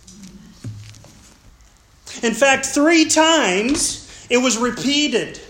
In 2.22 2.34
fact, 2.34 2.66
three 2.66 3.06
times 3.06 4.26
it 4.28 4.36
was 4.36 4.58
repeated. 4.58 5.40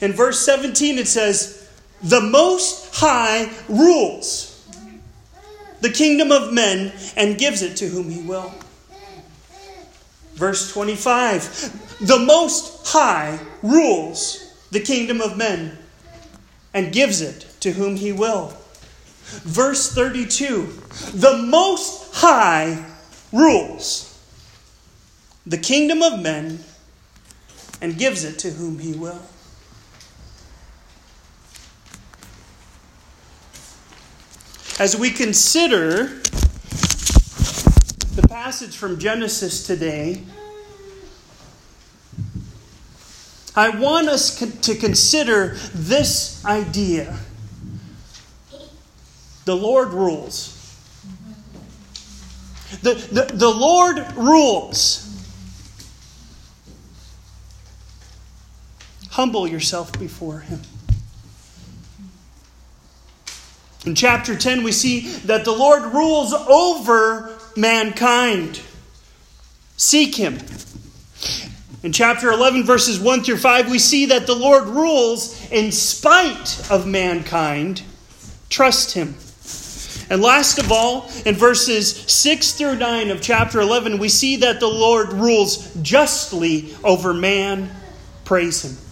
In 0.00 0.12
verse 0.12 0.38
17, 0.38 0.98
it 0.98 1.08
says, 1.08 1.59
the 2.02 2.20
Most 2.20 2.94
High 2.94 3.50
rules 3.68 4.50
the 5.80 5.90
kingdom 5.90 6.30
of 6.30 6.52
men 6.52 6.92
and 7.16 7.38
gives 7.38 7.62
it 7.62 7.76
to 7.78 7.88
whom 7.88 8.10
he 8.10 8.20
will. 8.22 8.52
Verse 10.34 10.72
25 10.72 11.98
The 12.06 12.18
Most 12.18 12.86
High 12.86 13.38
rules 13.62 14.46
the 14.70 14.80
kingdom 14.80 15.20
of 15.20 15.36
men 15.36 15.78
and 16.72 16.92
gives 16.92 17.20
it 17.20 17.46
to 17.60 17.72
whom 17.72 17.96
he 17.96 18.12
will. 18.12 18.54
Verse 19.24 19.92
32 19.92 20.66
The 21.14 21.36
Most 21.36 22.14
High 22.14 22.84
rules 23.32 24.06
the 25.46 25.58
kingdom 25.58 26.02
of 26.02 26.20
men 26.20 26.60
and 27.80 27.96
gives 27.98 28.24
it 28.24 28.38
to 28.40 28.50
whom 28.50 28.78
he 28.78 28.92
will. 28.92 29.22
As 34.80 34.96
we 34.96 35.10
consider 35.10 36.06
the 38.14 38.26
passage 38.26 38.74
from 38.74 38.98
Genesis 38.98 39.66
today, 39.66 40.22
I 43.54 43.68
want 43.68 44.08
us 44.08 44.38
to 44.38 44.74
consider 44.74 45.58
this 45.74 46.42
idea 46.46 47.18
the 49.44 49.54
Lord 49.54 49.90
rules. 49.90 50.56
The, 52.80 52.94
the, 52.94 53.34
the 53.34 53.50
Lord 53.50 54.10
rules. 54.16 55.06
Humble 59.10 59.46
yourself 59.46 59.92
before 59.98 60.40
Him. 60.40 60.62
In 63.86 63.94
chapter 63.94 64.36
10, 64.36 64.62
we 64.62 64.72
see 64.72 65.08
that 65.24 65.44
the 65.44 65.52
Lord 65.52 65.94
rules 65.94 66.32
over 66.34 67.38
mankind. 67.56 68.60
Seek 69.76 70.14
Him. 70.14 70.38
In 71.82 71.92
chapter 71.92 72.30
11, 72.30 72.64
verses 72.64 73.00
1 73.00 73.22
through 73.22 73.38
5, 73.38 73.70
we 73.70 73.78
see 73.78 74.06
that 74.06 74.26
the 74.26 74.34
Lord 74.34 74.68
rules 74.68 75.50
in 75.50 75.72
spite 75.72 76.70
of 76.70 76.86
mankind. 76.86 77.82
Trust 78.50 78.92
Him. 78.92 79.14
And 80.10 80.20
last 80.20 80.58
of 80.58 80.70
all, 80.70 81.10
in 81.24 81.36
verses 81.36 81.96
6 81.96 82.52
through 82.52 82.76
9 82.76 83.10
of 83.10 83.22
chapter 83.22 83.60
11, 83.60 83.98
we 83.98 84.10
see 84.10 84.36
that 84.36 84.60
the 84.60 84.66
Lord 84.66 85.12
rules 85.14 85.72
justly 85.76 86.74
over 86.84 87.14
man. 87.14 87.70
Praise 88.24 88.62
Him. 88.62 88.89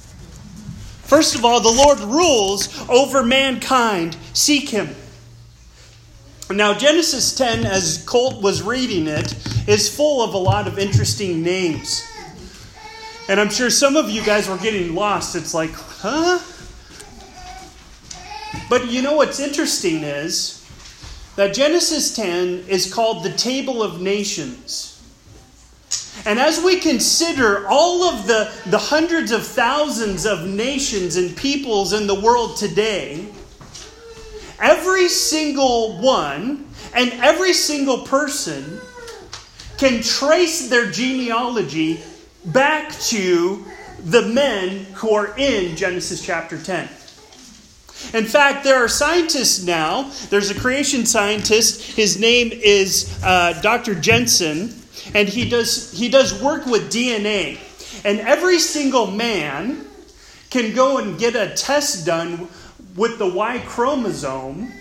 First 1.09 1.37
of 1.37 1.43
all, 1.43 1.61
the 1.61 1.73
Lord 1.73 2.01
rules 2.01 2.69
over 2.87 3.25
mankind. 3.25 4.15
Seek 4.35 4.69
him. 4.69 4.95
Now, 6.51 6.75
Genesis 6.75 7.35
10, 7.35 7.65
as 7.65 8.05
Colt 8.05 8.43
was 8.43 8.63
reading 8.63 9.07
it, 9.07 9.35
is 9.67 9.89
full 9.89 10.23
of 10.23 10.35
a 10.35 10.39
lot 10.39 10.69
of 10.69 10.79
interesting 10.79 11.43
names. 11.43 12.07
And 13.27 13.41
I'm 13.41 13.49
sure 13.49 13.71
some 13.71 13.97
of 13.97 14.11
you 14.11 14.23
guys 14.23 14.51
were 14.51 14.59
getting 14.59 14.95
lost. 14.95 15.35
It's 15.35 15.55
like, 15.55 15.73
huh? 15.73 16.41
But 18.69 18.91
you 18.91 19.01
know 19.01 19.17
what's 19.17 19.41
interesting 19.41 20.03
is 20.03 20.63
that 21.37 21.55
Genesis 21.55 22.15
10 22.15 22.67
is 22.69 22.93
called 22.93 23.25
the 23.25 23.33
Table 23.33 23.83
of 23.83 24.03
Nations. 24.03 24.98
And 26.27 26.39
as 26.39 26.63
we 26.63 26.79
consider 26.81 27.67
all 27.69 28.05
of 28.05 28.27
the, 28.27 28.53
the 28.67 28.79
hundreds 28.79 29.33
of 29.33 29.47
thousands 29.47 30.27
of 30.27 30.47
nations 30.47 31.17
and 31.17 31.37
peoples 31.37 31.93
in 31.93 32.07
the 32.07 32.15
world 32.15 32.57
today, 32.57 33.27
every 34.61 35.09
single 35.09 36.01
one 36.01 36.67
and 36.95 37.13
every 37.15 37.53
single 37.53 38.03
person 38.03 38.81
can 39.77 40.03
trace 40.03 40.69
their 40.69 40.91
genealogy 40.91 42.01
back 42.47 42.93
to 42.93 43.65
the 44.01 44.23
men 44.23 44.85
who 44.95 45.15
are 45.15 45.37
in 45.39 45.77
Genesis 45.77 46.25
chapter 46.25 46.61
10. 46.61 46.89
In 48.15 48.25
fact, 48.25 48.65
there 48.65 48.77
are 48.77 48.89
scientists 48.89 49.65
now. 49.65 50.11
There's 50.31 50.51
a 50.51 50.55
creation 50.55 51.05
scientist. 51.05 51.83
His 51.97 52.19
name 52.19 52.51
is 52.53 53.21
uh, 53.25 53.61
Dr. 53.61 53.95
Jensen 53.95 54.78
and 55.15 55.29
he 55.29 55.49
does 55.49 55.93
he 55.93 56.09
does 56.09 56.41
work 56.43 56.67
with 56.67 56.93
DNA. 56.93 57.59
And 58.05 58.21
every 58.21 58.59
single 58.59 59.11
man 59.11 59.87
can 60.51 60.75
go 60.75 60.99
and 60.99 61.19
get 61.19 61.35
a 61.35 61.55
test 61.55 62.07
done 62.07 62.49
with 62.97 63.19
the 63.19 63.27
Y 63.27 63.63
chromosome. 63.67 64.73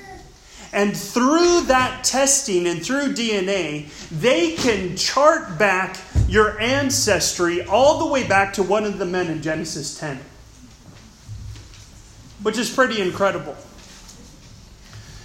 And 0.73 0.95
through 0.95 1.61
that 1.67 2.03
testing 2.03 2.67
and 2.67 2.85
through 2.85 3.13
DNA, 3.13 3.87
they 4.11 4.51
can 4.51 4.97
chart 4.97 5.57
back 5.57 5.97
your 6.27 6.59
ancestry 6.59 7.63
all 7.63 7.99
the 7.99 8.05
way 8.05 8.27
back 8.27 8.53
to 8.53 8.63
one 8.63 8.83
of 8.83 8.99
the 8.99 9.05
men 9.05 9.27
in 9.27 9.41
Genesis 9.41 9.97
10, 9.97 10.19
which 12.43 12.57
is 12.57 12.69
pretty 12.69 13.01
incredible. 13.01 13.55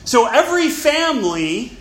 So 0.05 0.27
every 0.27 0.69
family 0.69 1.77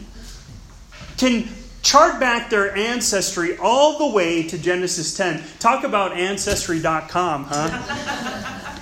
can 1.18 1.48
chart 1.82 2.20
back 2.20 2.50
their 2.50 2.76
ancestry 2.76 3.58
all 3.58 3.98
the 3.98 4.16
way 4.16 4.44
to 4.44 4.58
Genesis 4.58 5.16
10. 5.16 5.44
Talk 5.60 5.84
about 5.84 6.14
ancestry.com, 6.14 7.46
huh? 7.50 8.78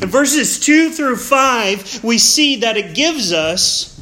In 0.00 0.08
verses 0.08 0.60
2 0.60 0.90
through 0.90 1.16
5, 1.16 2.04
we 2.04 2.18
see 2.18 2.56
that 2.56 2.76
it 2.76 2.94
gives 2.94 3.32
us 3.32 4.00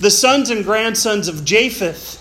the 0.00 0.10
sons 0.10 0.50
and 0.50 0.64
grandsons 0.64 1.28
of 1.28 1.44
Japheth. 1.44 2.20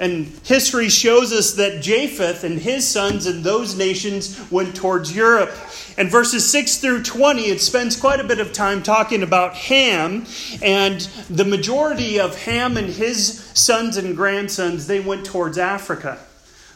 And 0.00 0.26
history 0.44 0.88
shows 0.88 1.32
us 1.32 1.54
that 1.54 1.82
Japheth 1.82 2.44
and 2.44 2.60
his 2.60 2.86
sons 2.86 3.26
and 3.26 3.42
those 3.42 3.76
nations 3.76 4.38
went 4.50 4.76
towards 4.76 5.14
Europe. 5.14 5.50
And 5.96 6.08
verses 6.08 6.48
6 6.48 6.78
through 6.78 7.02
20, 7.02 7.42
it 7.42 7.60
spends 7.60 7.96
quite 7.96 8.20
a 8.20 8.24
bit 8.24 8.38
of 8.38 8.52
time 8.52 8.84
talking 8.84 9.24
about 9.24 9.54
Ham. 9.54 10.24
And 10.62 11.00
the 11.28 11.44
majority 11.44 12.20
of 12.20 12.40
Ham 12.44 12.76
and 12.76 12.88
his 12.88 13.40
sons 13.54 13.96
and 13.96 14.16
grandsons, 14.16 14.86
they 14.86 15.00
went 15.00 15.26
towards 15.26 15.58
Africa. 15.58 16.18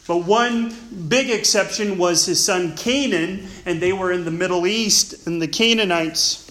But 0.09 0.25
one 0.25 0.75
big 1.09 1.31
exception 1.31 1.99
was 1.99 2.27
his 2.27 2.45
son 2.45 2.77
Canaan, 2.77 3.47
and 3.65 3.81
they 3.81 3.93
were 3.93 4.11
in 4.11 4.25
the 4.25 4.33
Middle 4.33 4.67
East 4.67 5.29
and 5.29 5.41
the 5.41 5.47
Canaanites. 5.47 6.49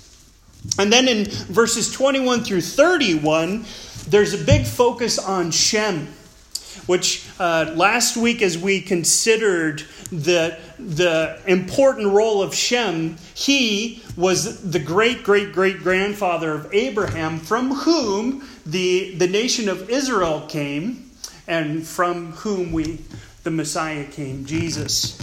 And 0.79 0.93
then 0.93 1.09
in 1.09 1.25
verses 1.25 1.91
21 1.91 2.45
through 2.45 2.61
31, 2.61 3.65
there's 4.07 4.33
a 4.33 4.37
big 4.45 4.65
focus 4.65 5.19
on 5.19 5.51
Shem 5.51 6.07
which 6.87 7.27
uh, 7.39 7.73
last 7.75 8.17
week, 8.17 8.41
as 8.41 8.57
we 8.57 8.81
considered 8.81 9.83
the, 10.11 10.57
the 10.79 11.39
important 11.45 12.07
role 12.07 12.41
of 12.41 12.53
Shem, 12.53 13.17
he 13.33 14.03
was 14.17 14.69
the 14.69 14.79
great 14.79 15.23
great 15.23 15.53
great 15.53 15.79
grandfather 15.79 16.53
of 16.53 16.73
Abraham, 16.73 17.39
from 17.39 17.71
whom 17.71 18.47
the, 18.65 19.15
the 19.15 19.27
nation 19.27 19.69
of 19.69 19.89
Israel 19.89 20.45
came, 20.47 21.09
and 21.47 21.85
from 21.85 22.31
whom 22.33 22.71
we, 22.71 22.99
the 23.43 23.51
Messiah, 23.51 24.05
came, 24.05 24.45
Jesus. 24.45 25.19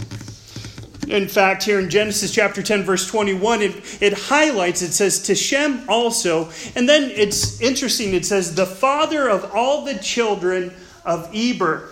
In 1.07 1.27
fact, 1.27 1.63
here 1.63 1.79
in 1.79 1.89
Genesis 1.89 2.31
chapter 2.31 2.61
10, 2.61 2.83
verse 2.83 3.07
21, 3.07 3.61
it, 3.63 4.01
it 4.01 4.13
highlights, 4.13 4.83
it 4.83 4.91
says, 4.91 5.23
To 5.23 5.33
Shem 5.33 5.83
also. 5.89 6.51
And 6.75 6.87
then 6.87 7.09
it's 7.09 7.59
interesting, 7.61 8.13
it 8.13 8.27
says, 8.27 8.53
The 8.53 8.67
father 8.67 9.27
of 9.27 9.51
all 9.55 9.85
the 9.85 9.95
children 9.95 10.71
of 11.05 11.29
Eber. 11.33 11.89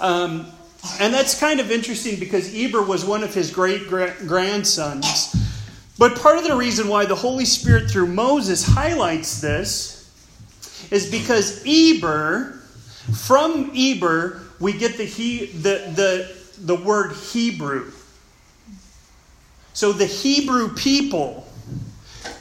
Um, 0.00 0.46
and 0.98 1.14
that's 1.14 1.38
kind 1.38 1.60
of 1.60 1.70
interesting 1.70 2.18
because 2.18 2.54
Eber 2.54 2.82
was 2.82 3.04
one 3.04 3.22
of 3.22 3.34
his 3.34 3.50
great 3.50 3.88
grandsons. 3.88 5.36
But 5.98 6.18
part 6.18 6.38
of 6.38 6.44
the 6.44 6.56
reason 6.56 6.88
why 6.88 7.04
the 7.04 7.14
Holy 7.14 7.44
Spirit 7.44 7.90
through 7.90 8.08
Moses 8.08 8.64
highlights 8.64 9.40
this 9.40 10.10
is 10.90 11.10
because 11.10 11.62
Eber, 11.66 12.60
from 13.14 13.70
Eber, 13.74 14.42
we 14.58 14.72
get 14.72 14.96
the, 14.96 15.04
he, 15.04 15.46
the, 15.46 15.92
the, 15.94 16.36
the 16.58 16.74
word 16.74 17.12
Hebrew. 17.12 17.92
So 19.74 19.92
the 19.92 20.06
Hebrew 20.06 20.74
people, 20.74 21.46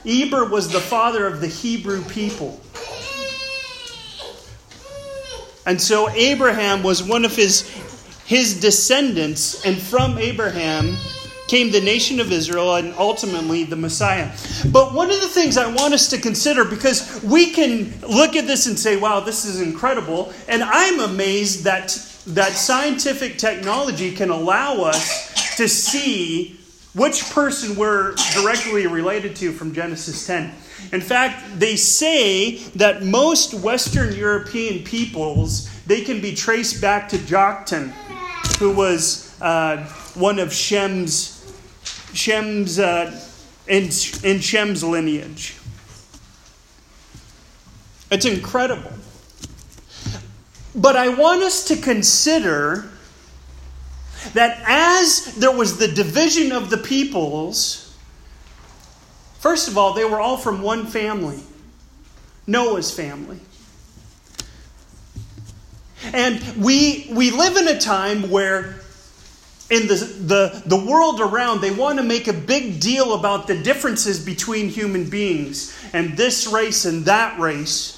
Eber 0.06 0.46
was 0.46 0.70
the 0.70 0.80
father 0.80 1.28
of 1.28 1.40
the 1.40 1.48
Hebrew 1.48 2.04
people. 2.06 2.60
And 5.66 5.80
so 5.80 6.10
Abraham 6.10 6.84
was 6.84 7.04
one 7.04 7.26
of 7.26 7.36
his, 7.36 7.70
his 8.26 8.60
descendants, 8.60 9.66
and 9.66 9.78
from 9.78 10.18
Abraham 10.18 10.98
came 11.48 11.70
the 11.70 11.82
nation 11.82 12.22
of 12.22 12.32
Israel 12.32 12.76
and 12.76 12.94
ultimately 12.94 13.66
the 13.66 13.76
Messiah. 13.76 14.32
But 14.72 14.94
one 14.94 15.12
of 15.12 15.20
the 15.20 15.28
things 15.28 15.58
I 15.58 15.68
want 15.74 15.94
us 15.94 16.10
to 16.12 16.18
consider, 16.18 16.64
because 16.64 17.22
we 17.24 17.52
can 17.52 17.94
look 18.08 18.38
at 18.38 18.48
this 18.48 18.68
and 18.68 18.80
say, 18.80 18.96
wow, 18.96 19.20
this 19.20 19.44
is 19.44 19.60
incredible, 19.60 20.34
and 20.48 20.64
I'm 20.64 21.02
amazed 21.02 21.66
that, 21.66 21.90
that 22.28 22.54
scientific 22.54 23.38
technology 23.38 24.14
can 24.14 24.30
allow 24.30 24.76
us 24.76 25.58
to 25.58 25.68
see 25.68 26.58
which 26.94 27.30
person 27.32 27.76
we're 27.76 28.16
directly 28.34 28.88
related 28.88 29.36
to 29.38 29.52
from 29.52 29.74
Genesis 29.74 30.26
10. 30.26 30.54
In 30.92 31.02
fact, 31.02 31.60
they 31.60 31.76
say 31.76 32.58
that 32.76 33.04
most 33.04 33.54
Western 33.54 34.14
European 34.14 34.84
peoples, 34.84 35.70
they 35.86 36.02
can 36.02 36.22
be 36.22 36.36
traced 36.36 36.82
back 36.82 37.10
to 37.10 37.18
Joktan, 37.18 37.92
who 38.60 38.72
was 38.72 39.40
uh, 39.42 39.78
one 40.16 40.40
of 40.40 40.54
Shem's, 40.54 41.38
Shem's 42.14 42.78
uh, 42.78 43.18
in, 43.68 43.84
in 44.24 44.40
Shem's 44.40 44.84
lineage. 44.84 45.56
It's 48.12 48.26
incredible. 48.26 48.92
But 50.76 50.96
I 50.96 51.10
want 51.10 51.44
us 51.44 51.66
to 51.70 51.78
consider 51.78 52.90
that 54.34 54.62
as 54.66 55.36
there 55.36 55.52
was 55.52 55.78
the 55.78 55.88
division 55.88 56.52
of 56.52 56.70
the 56.70 56.78
peoples, 56.78 57.81
First 59.42 59.68
of 59.68 59.76
all, 59.76 59.94
they 59.94 60.06
were 60.06 60.22
all 60.22 60.38
from 60.38 60.62
one 60.62 60.86
family 60.86 61.40
Noah's 62.46 62.96
family. 62.96 63.40
And 66.14 66.42
we, 66.64 67.08
we 67.12 67.32
live 67.32 67.58
in 67.58 67.68
a 67.68 67.80
time 67.80 68.30
where 68.30 68.80
in 69.72 69.88
the, 69.88 69.96
the, 69.96 70.64
the 70.66 70.78
world 70.78 71.22
around, 71.22 71.62
they 71.62 71.72
want 71.72 71.98
to 71.98 72.04
make 72.04 72.28
a 72.28 72.34
big 72.34 72.80
deal 72.80 73.14
about 73.16 73.48
the 73.48 73.58
differences 73.58 74.24
between 74.24 74.68
human 74.68 75.10
beings 75.10 75.76
and 75.94 76.16
this 76.18 76.46
race 76.48 76.86
and 76.86 77.06
that 77.06 77.40
race. 77.40 77.98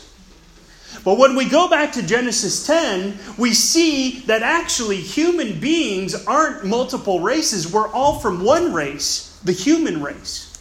But 1.03 1.17
when 1.17 1.36
we 1.36 1.49
go 1.49 1.69
back 1.69 1.91
to 1.93 2.06
Genesis 2.06 2.65
10, 2.67 3.17
we 3.38 3.53
see 3.53 4.19
that 4.27 4.43
actually 4.43 4.97
human 4.97 5.60
beings 5.60 6.13
aren't 6.25 6.63
multiple 6.63 7.19
races. 7.19 7.71
We're 7.71 7.89
all 7.89 8.19
from 8.19 8.45
one 8.45 8.71
race, 8.71 9.39
the 9.43 9.51
human 9.51 10.01
race. 10.01 10.52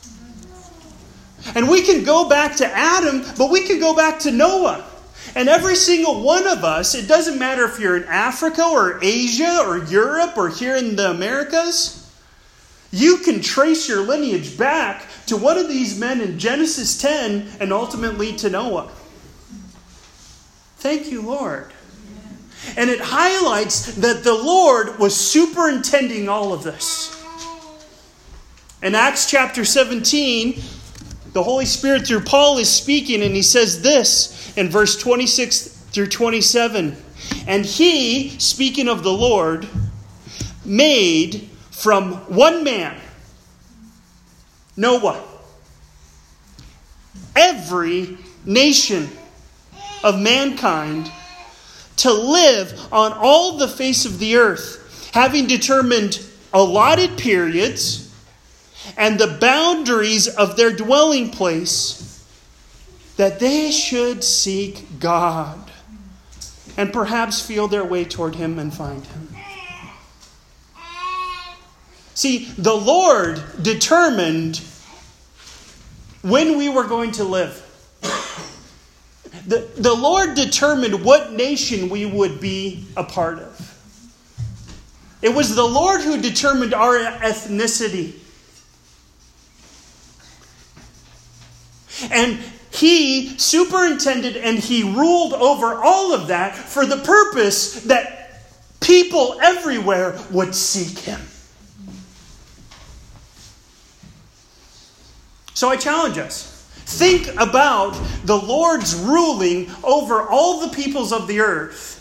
And 1.55 1.69
we 1.69 1.83
can 1.83 2.05
go 2.05 2.29
back 2.29 2.57
to 2.57 2.67
Adam, 2.67 3.25
but 3.37 3.51
we 3.51 3.67
can 3.67 3.81
go 3.81 3.95
back 3.95 4.21
to 4.21 4.31
Noah. 4.31 4.85
And 5.35 5.49
every 5.49 5.77
single 5.77 6.23
one 6.23 6.47
of 6.47 6.65
us, 6.65 6.95
it 6.95 7.09
doesn't 7.09 7.39
matter 7.39 7.65
if 7.65 7.79
you're 7.79 7.97
in 7.97 8.05
Africa 8.05 8.65
or 8.65 8.99
Asia 9.03 9.63
or 9.67 9.79
Europe 9.79 10.37
or 10.37 10.49
here 10.49 10.77
in 10.77 10.97
the 10.97 11.11
Americas, 11.11 11.99
you 12.91 13.19
can 13.19 13.41
trace 13.41 13.89
your 13.89 14.03
lineage 14.03 14.59
back 14.59 15.07
to 15.27 15.37
one 15.37 15.57
of 15.57 15.69
these 15.69 15.99
men 15.99 16.21
in 16.21 16.39
Genesis 16.39 17.01
10 17.01 17.49
and 17.61 17.73
ultimately 17.73 18.37
to 18.37 18.51
Noah. 18.51 18.91
Thank 20.77 21.11
you, 21.11 21.23
Lord. 21.23 21.73
And 22.77 22.91
it 22.91 23.01
highlights 23.01 23.95
that 23.97 24.25
the 24.25 24.35
Lord 24.35 24.99
was 24.99 25.17
superintending 25.17 26.29
all 26.29 26.53
of 26.53 26.63
this. 26.63 27.19
In 28.83 28.95
Acts 28.95 29.31
chapter 29.31 29.65
17, 29.65 30.61
the 31.33 31.43
Holy 31.43 31.65
Spirit 31.65 32.07
through 32.07 32.21
Paul 32.21 32.59
is 32.59 32.71
speaking, 32.71 33.23
and 33.23 33.35
he 33.35 33.43
says 33.43 33.83
this 33.83 34.57
in 34.57 34.69
verse 34.69 35.01
26 35.01 35.69
through 35.93 36.09
27. 36.09 36.97
And 37.47 37.65
he, 37.65 38.31
speaking 38.39 38.89
of 38.89 39.03
the 39.03 39.13
Lord, 39.13 39.67
made 40.65 41.49
from 41.71 42.15
one 42.35 42.65
man, 42.65 43.01
Noah, 44.77 45.23
every 47.35 48.19
nation 48.45 49.09
of 50.05 50.21
mankind 50.21 51.11
to 51.97 52.13
live 52.13 52.89
on 52.93 53.13
all 53.13 53.57
the 53.57 53.69
face 53.69 54.05
of 54.05 54.19
the 54.19 54.37
earth, 54.37 55.11
having 55.15 55.47
determined 55.47 56.25
allotted 56.53 57.17
periods 57.17 58.02
and 58.97 59.19
the 59.19 59.39
boundaries 59.41 60.29
of 60.29 60.57
their 60.57 60.73
dwelling 60.73 61.31
place, 61.31 62.25
that 63.17 63.39
they 63.39 63.71
should 63.71 64.25
seek 64.25 64.99
God 64.99 65.71
and 66.77 66.93
perhaps 66.93 67.45
feel 67.45 67.69
their 67.69 67.85
way 67.85 68.05
toward 68.05 68.35
Him 68.35 68.59
and 68.59 68.73
find 68.73 69.05
Him. 69.05 69.29
See, 72.15 72.47
the 72.59 72.75
Lord 72.75 73.43
determined 73.63 74.61
when 76.23 76.57
we 76.57 76.69
were 76.69 76.85
going 76.85 77.13
to 77.13 77.25
live. 77.25 77.59
The, 79.47 79.69
the 79.77 79.95
Lord 79.95 80.35
determined 80.35 81.05
what 81.05 81.33
nation 81.33 81.89
we 81.89 82.07
would 82.07 82.41
be 82.41 82.87
a 82.97 83.03
part 83.03 83.41
of. 83.41 83.69
It 85.21 85.31
was 85.35 85.55
the 85.55 85.65
Lord 85.65 86.01
who 86.01 86.21
determined 86.21 86.75
our 86.75 86.99
ethnicity. 86.99 88.15
And 92.11 92.39
he 92.71 93.37
superintended 93.39 94.37
and 94.37 94.59
he 94.59 94.83
ruled 94.83 95.35
over 95.35 95.75
all 95.75 96.15
of 96.15 96.29
that 96.29 96.55
for 96.55 96.87
the 96.87 96.97
purpose 96.97 97.83
that 97.85 98.41
people 98.81 99.39
everywhere 99.43 100.19
would 100.31 100.55
seek 100.55 100.99
him. 100.99 101.21
So 105.55 105.69
I 105.69 105.77
challenge 105.77 106.19
us. 106.19 106.49
Think 106.87 107.29
about 107.41 107.93
the 108.25 108.37
Lord's 108.37 108.95
ruling 108.95 109.71
over 109.85 110.23
all 110.23 110.61
the 110.61 110.75
peoples 110.75 111.13
of 111.13 111.27
the 111.27 111.41
earth 111.41 111.99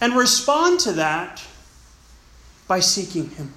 and 0.00 0.14
respond 0.14 0.80
to 0.80 0.92
that 0.92 1.42
by 2.66 2.80
seeking 2.80 3.28
Him. 3.30 3.52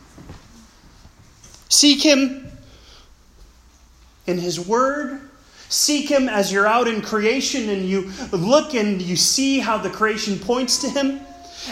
Seek 1.70 2.04
Him 2.04 2.44
in 4.28 4.38
His 4.38 4.60
Word. 4.60 5.22
Seek 5.70 6.10
Him 6.10 6.30
as 6.30 6.52
you're 6.52 6.68
out 6.68 6.88
in 6.88 7.02
creation 7.02 7.70
and 7.70 7.86
you 7.86 8.12
look 8.32 8.76
and 8.76 9.02
you 9.02 9.16
see 9.16 9.60
how 9.60 9.78
the 9.78 9.90
creation 9.90 10.38
points 10.40 10.80
to 10.80 10.90
Him. 10.90 11.20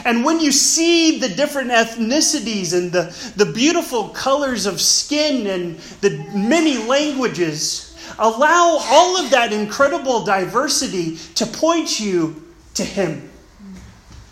And 0.05 0.25
when 0.25 0.39
you 0.39 0.51
see 0.51 1.19
the 1.19 1.29
different 1.29 1.69
ethnicities 1.69 2.75
and 2.75 2.91
the, 2.91 3.15
the 3.35 3.45
beautiful 3.45 4.09
colors 4.09 4.65
of 4.65 4.81
skin 4.81 5.45
and 5.45 5.77
the 6.01 6.25
many 6.33 6.77
languages, 6.77 7.95
allow 8.17 8.79
all 8.81 9.17
of 9.17 9.29
that 9.31 9.53
incredible 9.53 10.25
diversity 10.25 11.17
to 11.35 11.45
point 11.45 11.99
you 11.99 12.43
to 12.73 12.83
Him, 12.83 13.29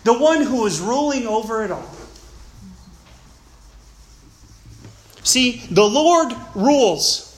the 0.02 0.18
one 0.18 0.42
who 0.42 0.66
is 0.66 0.80
ruling 0.80 1.26
over 1.26 1.64
it 1.64 1.70
all. 1.70 1.88
See, 5.22 5.62
the 5.70 5.88
Lord 5.88 6.34
rules. 6.56 7.31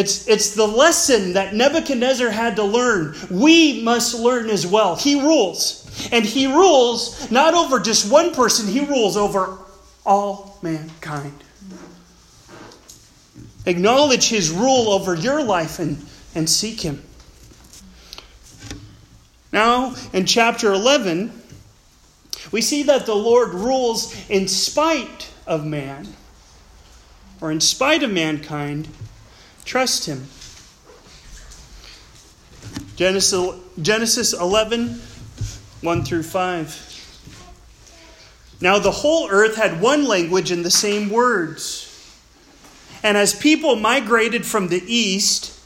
It's, 0.00 0.26
it's 0.26 0.54
the 0.54 0.66
lesson 0.66 1.34
that 1.34 1.54
Nebuchadnezzar 1.54 2.30
had 2.30 2.56
to 2.56 2.64
learn. 2.64 3.14
We 3.30 3.82
must 3.82 4.14
learn 4.14 4.48
as 4.48 4.66
well. 4.66 4.96
He 4.96 5.20
rules. 5.20 6.08
And 6.10 6.24
he 6.24 6.46
rules 6.46 7.30
not 7.30 7.52
over 7.52 7.78
just 7.78 8.10
one 8.10 8.32
person, 8.32 8.66
he 8.66 8.80
rules 8.80 9.18
over 9.18 9.58
all 10.06 10.58
mankind. 10.62 11.44
Acknowledge 13.66 14.30
his 14.30 14.50
rule 14.50 14.90
over 14.90 15.14
your 15.14 15.42
life 15.42 15.78
and, 15.78 16.02
and 16.34 16.48
seek 16.48 16.80
him. 16.80 17.02
Now, 19.52 19.94
in 20.14 20.24
chapter 20.24 20.72
11, 20.72 21.30
we 22.50 22.62
see 22.62 22.84
that 22.84 23.04
the 23.04 23.14
Lord 23.14 23.52
rules 23.52 24.16
in 24.30 24.48
spite 24.48 25.30
of 25.46 25.66
man, 25.66 26.08
or 27.42 27.52
in 27.52 27.60
spite 27.60 28.02
of 28.02 28.10
mankind, 28.10 28.88
Trust 29.70 30.06
Him. 30.06 30.26
Genesis, 32.96 33.54
Genesis 33.80 34.32
11, 34.32 35.00
1 35.80 36.04
through 36.04 36.24
5. 36.24 38.56
Now 38.60 38.80
the 38.80 38.90
whole 38.90 39.30
earth 39.30 39.54
had 39.54 39.80
one 39.80 40.08
language 40.08 40.50
and 40.50 40.64
the 40.64 40.72
same 40.72 41.08
words. 41.08 41.86
And 43.04 43.16
as 43.16 43.32
people 43.32 43.76
migrated 43.76 44.44
from 44.44 44.66
the 44.66 44.82
east, 44.92 45.56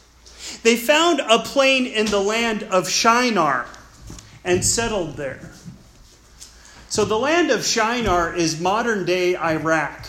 they 0.62 0.76
found 0.76 1.20
a 1.20 1.38
plain 1.38 1.86
in 1.86 2.04
the 2.04 2.20
land 2.20 2.64
of 2.64 2.90
Shinar 2.90 3.64
and 4.44 4.62
settled 4.62 5.16
there. 5.16 5.50
So 6.90 7.06
the 7.06 7.18
land 7.18 7.50
of 7.50 7.64
Shinar 7.64 8.34
is 8.34 8.60
modern 8.60 9.06
day 9.06 9.34
Iraq. 9.34 10.08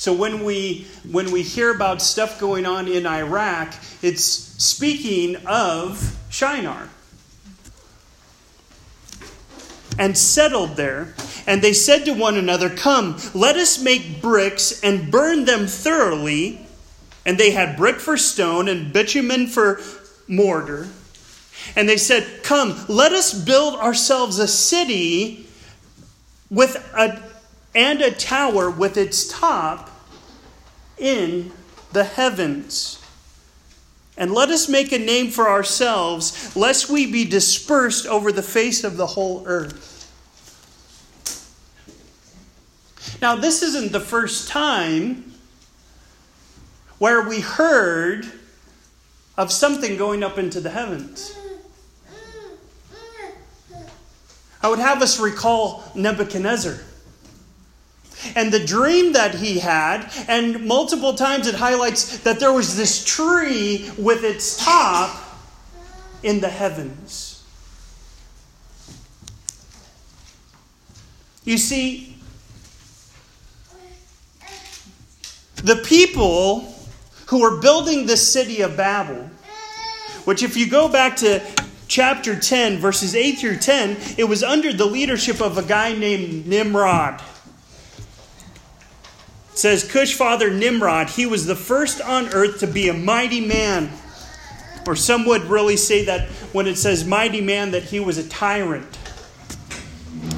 So 0.00 0.14
when 0.14 0.44
we 0.44 0.86
when 1.10 1.30
we 1.30 1.42
hear 1.42 1.70
about 1.70 2.00
stuff 2.00 2.40
going 2.40 2.64
on 2.64 2.88
in 2.88 3.06
Iraq, 3.06 3.74
it's 4.00 4.22
speaking 4.24 5.36
of 5.44 6.18
Shinar. 6.30 6.88
And 9.98 10.16
settled 10.16 10.76
there, 10.76 11.14
and 11.46 11.60
they 11.60 11.74
said 11.74 12.06
to 12.06 12.14
one 12.14 12.38
another, 12.38 12.70
Come, 12.70 13.18
let 13.34 13.56
us 13.56 13.82
make 13.82 14.22
bricks 14.22 14.82
and 14.82 15.10
burn 15.10 15.44
them 15.44 15.66
thoroughly. 15.66 16.66
And 17.26 17.36
they 17.36 17.50
had 17.50 17.76
brick 17.76 17.96
for 17.96 18.16
stone 18.16 18.68
and 18.68 18.94
bitumen 18.94 19.48
for 19.48 19.82
mortar. 20.26 20.88
And 21.76 21.86
they 21.86 21.98
said, 21.98 22.42
Come, 22.42 22.86
let 22.88 23.12
us 23.12 23.34
build 23.34 23.78
ourselves 23.78 24.38
a 24.38 24.48
city 24.48 25.46
with 26.48 26.76
a, 26.96 27.22
and 27.74 28.00
a 28.00 28.12
tower 28.12 28.70
with 28.70 28.96
its 28.96 29.28
top 29.28 29.88
in 31.00 31.50
the 31.92 32.04
heavens. 32.04 33.02
And 34.16 34.32
let 34.32 34.50
us 34.50 34.68
make 34.68 34.92
a 34.92 34.98
name 34.98 35.30
for 35.30 35.48
ourselves, 35.48 36.54
lest 36.54 36.90
we 36.90 37.10
be 37.10 37.24
dispersed 37.24 38.06
over 38.06 38.30
the 38.30 38.42
face 38.42 38.84
of 38.84 38.96
the 38.96 39.06
whole 39.06 39.42
earth. 39.46 39.96
Now, 43.22 43.36
this 43.36 43.62
isn't 43.62 43.92
the 43.92 44.00
first 44.00 44.48
time 44.48 45.32
where 46.98 47.26
we 47.26 47.40
heard 47.40 48.30
of 49.38 49.50
something 49.50 49.96
going 49.96 50.22
up 50.22 50.38
into 50.38 50.60
the 50.60 50.70
heavens. 50.70 51.34
I 54.62 54.68
would 54.68 54.78
have 54.78 55.00
us 55.00 55.18
recall 55.18 55.82
Nebuchadnezzar 55.94 56.78
and 58.34 58.52
the 58.52 58.64
dream 58.64 59.12
that 59.12 59.34
he 59.34 59.58
had, 59.58 60.10
and 60.28 60.66
multiple 60.66 61.14
times 61.14 61.46
it 61.46 61.54
highlights 61.54 62.18
that 62.18 62.40
there 62.40 62.52
was 62.52 62.76
this 62.76 63.04
tree 63.04 63.90
with 63.98 64.24
its 64.24 64.62
top 64.62 65.16
in 66.22 66.40
the 66.40 66.48
heavens. 66.48 67.42
You 71.44 71.56
see, 71.56 72.16
the 75.56 75.76
people 75.76 76.74
who 77.26 77.40
were 77.40 77.60
building 77.60 78.06
the 78.06 78.16
city 78.16 78.60
of 78.60 78.76
Babel, 78.76 79.30
which, 80.24 80.42
if 80.42 80.56
you 80.56 80.68
go 80.68 80.88
back 80.88 81.16
to 81.16 81.40
chapter 81.88 82.38
10, 82.38 82.78
verses 82.78 83.14
8 83.14 83.38
through 83.38 83.56
10, 83.56 83.96
it 84.18 84.24
was 84.24 84.42
under 84.42 84.72
the 84.72 84.84
leadership 84.84 85.40
of 85.40 85.58
a 85.58 85.62
guy 85.62 85.92
named 85.92 86.46
Nimrod. 86.46 87.20
Says, 89.60 89.84
Cush 89.84 90.14
father 90.14 90.50
Nimrod, 90.50 91.10
he 91.10 91.26
was 91.26 91.44
the 91.44 91.54
first 91.54 92.00
on 92.00 92.28
earth 92.28 92.60
to 92.60 92.66
be 92.66 92.88
a 92.88 92.94
mighty 92.94 93.42
man. 93.42 93.90
Or 94.86 94.96
some 94.96 95.26
would 95.26 95.42
really 95.42 95.76
say 95.76 96.06
that 96.06 96.30
when 96.52 96.66
it 96.66 96.76
says 96.78 97.04
mighty 97.04 97.42
man, 97.42 97.72
that 97.72 97.82
he 97.82 98.00
was 98.00 98.16
a 98.16 98.26
tyrant. 98.26 98.96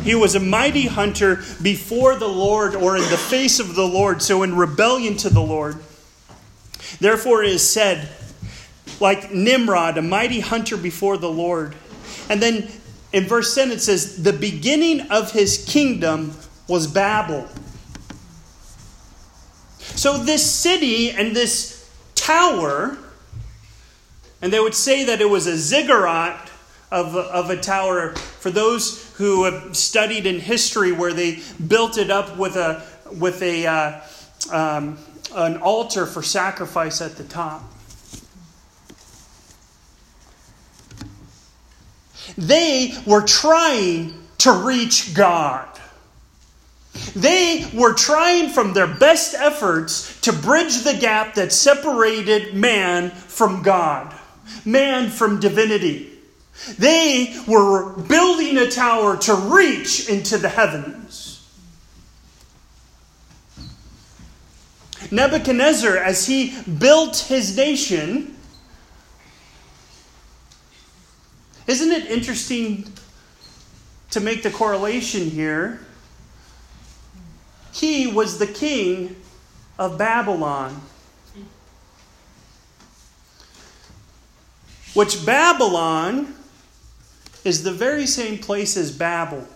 He 0.02 0.16
was 0.16 0.34
a 0.34 0.40
mighty 0.40 0.88
hunter 0.88 1.36
before 1.62 2.16
the 2.16 2.28
Lord 2.28 2.74
or 2.74 2.96
in 2.96 3.08
the 3.10 3.16
face 3.16 3.60
of 3.60 3.76
the 3.76 3.86
Lord, 3.86 4.22
so 4.22 4.42
in 4.42 4.56
rebellion 4.56 5.16
to 5.18 5.30
the 5.30 5.40
Lord. 5.40 5.76
Therefore, 6.98 7.44
it 7.44 7.50
is 7.50 7.62
said, 7.62 8.08
like 8.98 9.32
Nimrod, 9.32 9.98
a 9.98 10.02
mighty 10.02 10.40
hunter 10.40 10.76
before 10.76 11.16
the 11.16 11.30
Lord. 11.30 11.76
And 12.28 12.42
then 12.42 12.68
in 13.12 13.28
verse 13.28 13.54
10 13.54 13.70
it 13.70 13.80
says, 13.80 14.20
The 14.20 14.32
beginning 14.32 15.02
of 15.12 15.30
his 15.30 15.64
kingdom 15.64 16.36
was 16.66 16.88
Babel. 16.88 17.48
So 19.94 20.18
this 20.18 20.48
city 20.48 21.10
and 21.10 21.34
this 21.34 21.90
tower, 22.14 22.96
and 24.40 24.52
they 24.52 24.60
would 24.60 24.74
say 24.74 25.04
that 25.04 25.20
it 25.20 25.28
was 25.28 25.46
a 25.46 25.56
ziggurat 25.56 26.50
of, 26.90 27.16
of 27.16 27.50
a 27.50 27.56
tower 27.56 28.14
for 28.14 28.50
those 28.50 29.12
who 29.16 29.44
have 29.44 29.76
studied 29.76 30.26
in 30.26 30.40
history 30.40 30.92
where 30.92 31.12
they 31.12 31.40
built 31.66 31.96
it 31.98 32.10
up 32.10 32.36
with 32.36 32.56
a 32.56 32.82
with 33.18 33.42
a 33.42 33.66
uh, 33.66 34.00
um, 34.50 34.98
an 35.34 35.56
altar 35.58 36.06
for 36.06 36.22
sacrifice 36.22 37.00
at 37.00 37.16
the 37.16 37.24
top. 37.24 37.62
They 42.36 42.94
were 43.06 43.22
trying 43.22 44.26
to 44.38 44.52
reach 44.52 45.14
God. 45.14 45.68
They 47.14 47.70
were 47.72 47.94
trying 47.94 48.50
from 48.50 48.74
their 48.74 48.86
best 48.86 49.34
efforts 49.34 50.20
to 50.22 50.32
bridge 50.32 50.82
the 50.82 50.94
gap 50.94 51.34
that 51.34 51.52
separated 51.52 52.54
man 52.54 53.10
from 53.10 53.62
God, 53.62 54.14
man 54.64 55.10
from 55.10 55.40
divinity. 55.40 56.10
They 56.78 57.34
were 57.46 57.92
building 57.96 58.58
a 58.58 58.70
tower 58.70 59.16
to 59.18 59.34
reach 59.34 60.08
into 60.08 60.38
the 60.38 60.48
heavens. 60.48 61.28
Nebuchadnezzar, 65.10 65.96
as 65.96 66.26
he 66.26 66.56
built 66.78 67.18
his 67.18 67.56
nation, 67.56 68.36
Isn't 71.66 71.92
it 71.92 72.10
interesting 72.10 72.92
to 74.10 74.20
make 74.20 74.42
the 74.42 74.50
correlation 74.50 75.30
here? 75.30 75.80
He 77.72 78.06
was 78.06 78.38
the 78.38 78.46
king 78.46 79.16
of 79.78 79.98
Babylon. 79.98 80.80
Which 84.94 85.24
Babylon 85.24 86.34
is 87.44 87.62
the 87.62 87.72
very 87.72 88.06
same 88.06 88.38
place 88.38 88.76
as 88.76 88.92
Babel. 88.92 89.48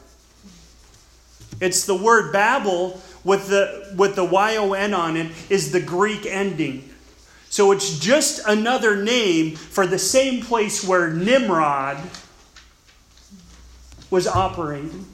It's 1.61 1.85
the 1.85 1.95
word 1.95 2.33
Babel 2.33 3.01
with 3.23 3.49
the 3.49 3.93
with 3.97 4.15
the 4.15 4.25
Y-O-N 4.25 4.95
on 4.95 5.17
it 5.17 5.33
is 5.51 5.73
the 5.73 5.81
Greek 5.81 6.27
ending. 6.27 6.89
So 7.49 7.73
it's 7.73 7.99
just 7.99 8.47
another 8.47 9.03
name 9.03 9.57
for 9.57 9.87
the 9.87 9.99
same 9.99 10.43
place 10.43 10.87
where 10.87 11.13
Nimrod 11.13 11.99
was 14.11 14.27
operating. 14.27 15.07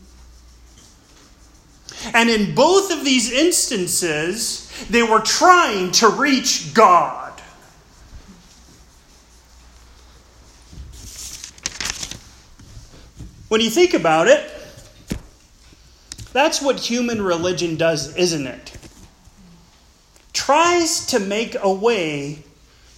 And 2.14 2.28
in 2.28 2.54
both 2.54 2.92
of 2.92 3.04
these 3.04 3.30
instances, 3.30 4.70
they 4.88 5.02
were 5.02 5.20
trying 5.20 5.92
to 5.92 6.08
reach 6.08 6.74
God. 6.74 7.30
When 13.48 13.60
you 13.60 13.70
think 13.70 13.94
about 13.94 14.28
it, 14.28 14.50
that's 16.32 16.62
what 16.62 16.80
human 16.80 17.20
religion 17.20 17.76
does, 17.76 18.16
isn't 18.16 18.46
it? 18.46 18.72
tries 20.44 21.06
to 21.06 21.20
make 21.20 21.56
a 21.60 21.72
way 21.72 22.42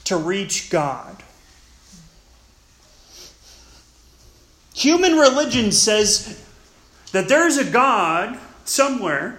to 0.04 0.16
reach 0.16 0.70
God. 0.70 1.22
Human 4.74 5.12
religion 5.18 5.70
says 5.70 6.42
that 7.12 7.28
there's 7.28 7.58
a 7.58 7.70
God 7.70 8.38
somewhere, 8.64 9.38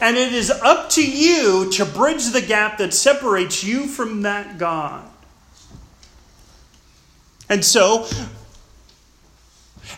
and 0.00 0.16
it 0.16 0.32
is 0.32 0.50
up 0.50 0.90
to 0.90 1.08
you 1.08 1.70
to 1.72 1.84
bridge 1.84 2.30
the 2.30 2.42
gap 2.42 2.78
that 2.78 2.92
separates 2.92 3.64
you 3.64 3.86
from 3.86 4.22
that 4.22 4.58
God. 4.58 5.08
And 7.48 7.64
so, 7.64 8.06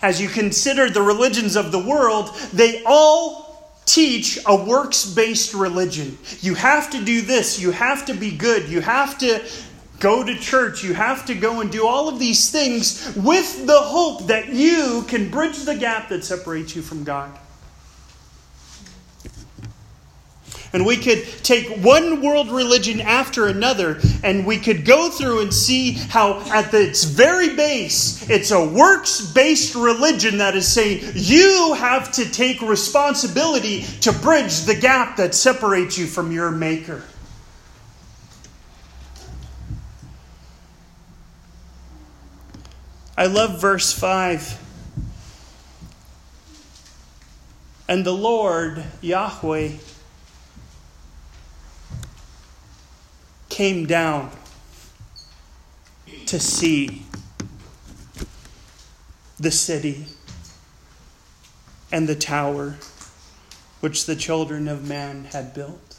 as 0.01 0.21
you 0.21 0.29
consider 0.29 0.89
the 0.89 1.03
religions 1.03 1.57
of 1.57 1.71
the 1.71 1.79
world, 1.79 2.35
they 2.53 2.83
all 2.85 3.53
teach 3.85 4.39
a 4.47 4.57
works 4.57 5.05
based 5.05 5.53
religion. 5.53 6.17
You 6.41 6.55
have 6.55 6.91
to 6.91 7.05
do 7.05 7.21
this, 7.21 7.61
you 7.61 7.73
have 7.73 8.07
to 8.07 8.15
be 8.15 8.31
good, 8.31 8.69
you 8.69 8.81
have 8.81 9.19
to 9.19 9.43
go 10.03 10.25
to 10.25 10.37
church, 10.37 10.83
you 10.83 10.93
have 10.93 11.25
to 11.27 11.35
go 11.35 11.61
and 11.61 11.71
do 11.71 11.87
all 11.87 12.09
of 12.09 12.19
these 12.19 12.51
things 12.51 13.15
with 13.17 13.67
the 13.67 13.81
hope 13.81 14.27
that 14.27 14.49
you 14.49 15.05
can 15.07 15.31
bridge 15.31 15.59
the 15.59 15.77
gap 15.77 16.09
that 16.09 16.25
separates 16.25 16.75
you 16.75 16.83
from 16.83 17.05
God. 17.05 17.31
And 20.73 20.87
we 20.87 20.97
could 20.97 21.25
take 21.45 21.69
one 21.85 22.23
world 22.23 22.51
religion 22.51 23.01
after 23.01 23.47
another, 23.47 24.01
and 24.25 24.47
we 24.47 24.57
could 24.57 24.87
go 24.87 25.11
through 25.11 25.43
and 25.43 25.53
see 25.53 25.93
how, 25.93 26.41
at 26.51 26.73
its 26.73 27.05
very 27.05 27.55
base, 27.55 28.29
it's 28.29 28.51
a 28.51 28.67
works 28.67 29.21
based 29.33 29.75
religion 29.75 30.39
that 30.39 30.57
is 30.57 30.67
saying 30.67 31.13
you 31.15 31.75
have 31.75 32.11
to 32.13 32.29
take 32.29 32.61
responsibility 32.63 33.83
to 34.01 34.13
bridge 34.13 34.63
the 34.63 34.75
gap 34.75 35.17
that 35.19 35.35
separates 35.35 35.99
you 35.99 36.07
from 36.07 36.33
your 36.33 36.51
Maker. 36.51 37.03
I 43.23 43.27
love 43.27 43.61
verse 43.61 43.93
5. 43.93 44.59
And 47.89 48.05
the 48.05 48.13
Lord, 48.13 48.83
Yahweh, 49.01 49.75
came 53.49 53.87
down 53.87 54.33
to 56.27 56.41
see 56.41 57.07
the 59.39 59.53
city 59.53 60.07
and 61.93 62.09
the 62.09 62.17
tower 62.17 62.75
which 63.79 64.07
the 64.07 64.17
children 64.17 64.67
of 64.67 64.89
man 64.89 65.27
had 65.27 65.55
built. 65.55 65.97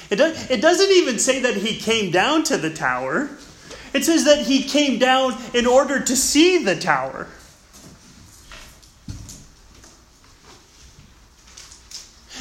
It, 0.10 0.16
does, 0.16 0.50
it 0.50 0.62
doesn't 0.62 0.92
even 0.92 1.20
say 1.20 1.40
that 1.42 1.56
he 1.56 1.78
came 1.78 2.12
down 2.12 2.44
to 2.46 2.58
the 2.58 2.70
tower. 2.70 3.30
It 3.94 4.06
says 4.06 4.26
that 4.26 4.46
he 4.46 4.64
came 4.64 5.00
down 5.00 5.36
in 5.54 5.66
order 5.66 6.00
to 6.00 6.16
see 6.16 6.64
the 6.64 6.76
tower. 6.76 7.28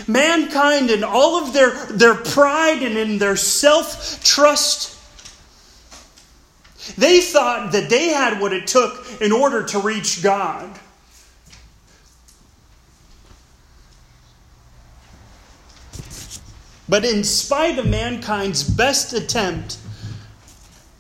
Mankind 0.07 0.91
and 0.91 1.05
all 1.05 1.43
of 1.43 1.53
their, 1.53 1.71
their 1.87 2.15
pride 2.15 2.83
and 2.83 2.97
in 2.97 3.19
their 3.19 3.37
self 3.37 4.23
trust, 4.23 4.97
they 6.97 7.21
thought 7.21 7.73
that 7.73 7.91
they 7.91 8.09
had 8.09 8.41
what 8.41 8.53
it 8.53 8.67
took 8.67 9.21
in 9.21 9.33
order 9.33 9.65
to 9.65 9.81
reach 9.81 10.23
God. 10.23 10.79
But 16.89 17.05
in 17.05 17.23
spite 17.23 17.79
of 17.79 17.87
mankind's 17.87 18.65
best 18.65 19.13
attempt, 19.13 19.77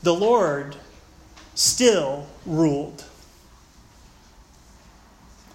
the 0.03 0.15
Lord 0.15 0.77
still 1.55 2.27
ruled. 2.45 3.05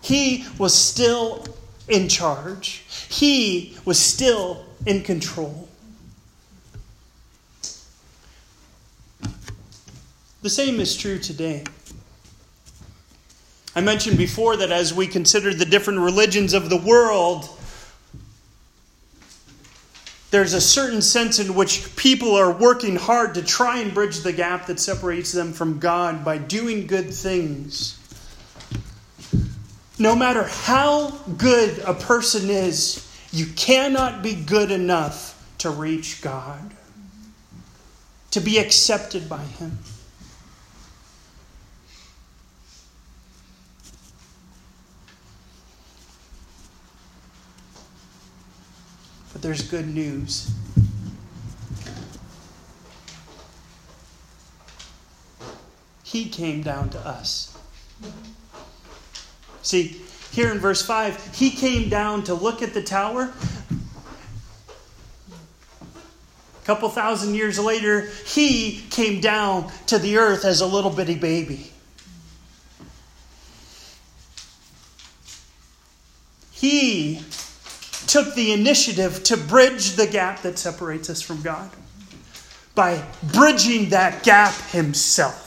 He 0.01 0.45
was 0.57 0.73
still 0.73 1.45
in 1.87 2.09
charge, 2.09 2.83
He 3.09 3.77
was 3.85 3.99
still 3.99 4.65
in 4.85 5.03
control. 5.03 5.67
The 10.41 10.49
same 10.49 10.79
is 10.81 10.97
true 10.97 11.19
today. 11.19 11.63
I 13.75 13.81
mentioned 13.81 14.17
before 14.17 14.57
that 14.57 14.71
as 14.71 14.93
we 14.93 15.07
consider 15.07 15.53
the 15.53 15.65
different 15.65 15.99
religions 15.99 16.53
of 16.53 16.69
the 16.69 16.77
world, 16.77 17.49
there's 20.33 20.53
a 20.53 20.61
certain 20.61 21.03
sense 21.03 21.37
in 21.37 21.53
which 21.53 21.95
people 21.95 22.33
are 22.33 22.51
working 22.51 22.95
hard 22.95 23.35
to 23.35 23.43
try 23.43 23.77
and 23.81 23.93
bridge 23.93 24.21
the 24.21 24.33
gap 24.33 24.65
that 24.65 24.79
separates 24.79 25.31
them 25.31 25.53
from 25.53 25.77
God 25.77 26.25
by 26.25 26.39
doing 26.39 26.87
good 26.87 27.13
things. 27.13 27.99
No 29.99 30.15
matter 30.15 30.41
how 30.41 31.11
good 31.37 31.77
a 31.85 31.93
person 31.93 32.49
is, 32.49 33.07
you 33.31 33.45
cannot 33.55 34.23
be 34.23 34.33
good 34.33 34.71
enough 34.71 35.39
to 35.59 35.69
reach 35.69 36.23
God, 36.23 36.73
to 38.31 38.39
be 38.39 38.57
accepted 38.57 39.29
by 39.29 39.43
Him. 39.43 39.77
There's 49.43 49.61
good 49.61 49.93
news. 49.93 50.49
He 56.03 56.29
came 56.29 56.63
down 56.63 56.89
to 56.91 56.99
us. 56.99 57.55
See, 59.61 60.01
here 60.31 60.49
in 60.49 60.59
verse 60.59 60.81
5, 60.81 61.35
he 61.35 61.49
came 61.51 61.89
down 61.89 62.23
to 62.23 62.33
look 62.33 62.61
at 62.61 62.73
the 62.73 62.81
tower. 62.81 63.33
A 66.61 66.65
couple 66.65 66.87
thousand 66.87 67.35
years 67.35 67.59
later, 67.59 68.09
he 68.25 68.81
came 68.89 69.19
down 69.19 69.69
to 69.87 69.99
the 69.99 70.17
earth 70.17 70.45
as 70.45 70.61
a 70.61 70.65
little 70.65 70.89
bitty 70.89 71.15
baby. 71.15 71.69
He 76.51 77.19
took 78.07 78.35
the 78.35 78.51
initiative 78.51 79.23
to 79.23 79.37
bridge 79.37 79.91
the 79.91 80.07
gap 80.07 80.41
that 80.41 80.57
separates 80.57 81.09
us 81.09 81.21
from 81.21 81.41
God 81.41 81.69
by 82.75 83.03
bridging 83.33 83.89
that 83.89 84.23
gap 84.23 84.53
himself. 84.69 85.39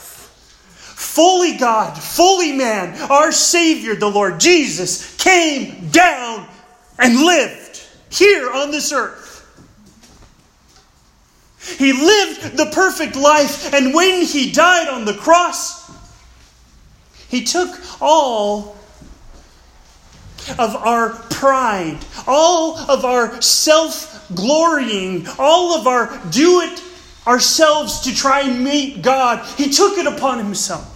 Fully 0.95 1.57
God, 1.57 1.97
fully 1.97 2.53
man, 2.53 2.99
our 3.11 3.31
Savior, 3.31 3.95
the 3.95 4.09
Lord 4.09 4.39
Jesus, 4.39 5.15
came 5.17 5.89
down 5.89 6.47
and 6.97 7.15
lived 7.15 7.85
here 8.09 8.49
on 8.51 8.71
this 8.71 8.91
earth. 8.91 9.25
He 11.77 11.91
lived 11.91 12.57
the 12.57 12.71
perfect 12.73 13.15
life, 13.15 13.73
and 13.73 13.93
when 13.93 14.23
he 14.25 14.51
died 14.51 14.87
on 14.87 15.05
the 15.05 15.13
cross, 15.13 15.91
he 17.27 17.43
took 17.43 17.77
all 18.01 18.77
of 20.57 20.75
our 20.75 21.09
pride, 21.37 21.99
all 22.25 22.77
of 22.77 23.05
our 23.05 23.39
self 23.41 24.25
glorying, 24.33 25.27
all 25.37 25.79
of 25.79 25.85
our 25.85 26.07
do 26.31 26.61
it 26.61 26.81
ourselves 27.27 28.01
to 28.01 28.15
try 28.15 28.41
and 28.41 28.63
meet 28.63 29.03
God. 29.03 29.45
He 29.55 29.69
took 29.69 29.99
it 29.99 30.07
upon 30.07 30.39
himself. 30.39 30.95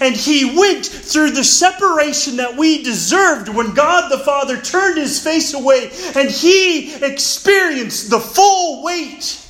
And 0.00 0.14
he 0.14 0.56
went 0.56 0.86
through 0.86 1.32
the 1.32 1.44
separation 1.44 2.36
that 2.36 2.56
we 2.56 2.82
deserved 2.84 3.48
when 3.48 3.74
God 3.74 4.10
the 4.10 4.18
Father 4.18 4.58
turned 4.60 4.96
his 4.96 5.22
face 5.22 5.52
away 5.54 5.90
and 6.14 6.30
he 6.30 6.94
experienced 6.94 8.08
the 8.08 8.20
full 8.20 8.84
weight 8.84 9.44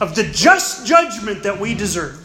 of 0.00 0.14
the 0.14 0.24
just 0.32 0.86
judgment 0.86 1.42
that 1.42 1.58
we 1.58 1.74
deserved. 1.74 2.23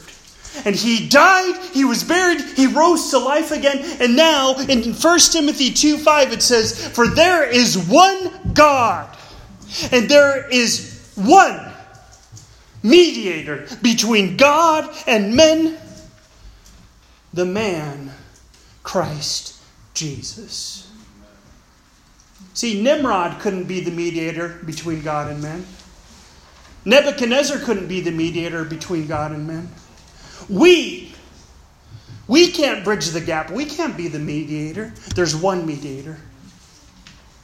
And 0.66 0.76
he 0.76 1.08
died, 1.08 1.60
he 1.74 1.86
was 1.86 2.04
buried, 2.04 2.42
he 2.42 2.68
rose 2.68 3.10
to 3.12 3.20
life 3.20 3.52
again. 3.52 3.80
And 4.02 4.16
now 4.16 4.56
in 4.58 4.94
1 4.94 5.20
Timothy 5.32 5.72
2 5.72 5.98
5, 5.98 6.34
it 6.34 6.42
says, 6.42 6.88
For 6.90 7.08
there 7.08 7.48
is 7.48 7.78
one 7.78 8.54
God, 8.54 9.16
and 9.92 10.10
there 10.10 10.48
is 10.50 11.12
one 11.16 11.72
mediator 12.84 13.68
between 13.82 14.38
God 14.38 14.90
and 15.08 15.36
men, 15.36 15.78
the 17.34 17.46
man, 17.46 18.12
Christ 18.84 19.56
Jesus. 19.94 20.92
See, 22.54 22.82
Nimrod 22.82 23.40
couldn't 23.40 23.66
be 23.66 23.80
the 23.82 23.92
mediator 23.92 24.60
between 24.66 25.02
God 25.02 25.32
and 25.32 25.42
men. 25.42 25.66
Nebuchadnezzar 26.86 27.60
couldn't 27.60 27.88
be 27.88 28.02
the 28.02 28.12
mediator 28.12 28.64
between 28.64 29.08
God 29.08 29.32
and 29.32 29.48
men. 29.48 29.70
We, 30.50 31.14
we 32.28 32.52
can't 32.52 32.84
bridge 32.84 33.10
the 33.10 33.22
gap. 33.22 33.52
We 33.52 33.66
can't 33.66 33.96
be 33.96 34.08
the 34.08 34.20
mediator. 34.20 34.94
There's 35.16 35.36
one 35.36 35.66
mediator. 35.66 36.18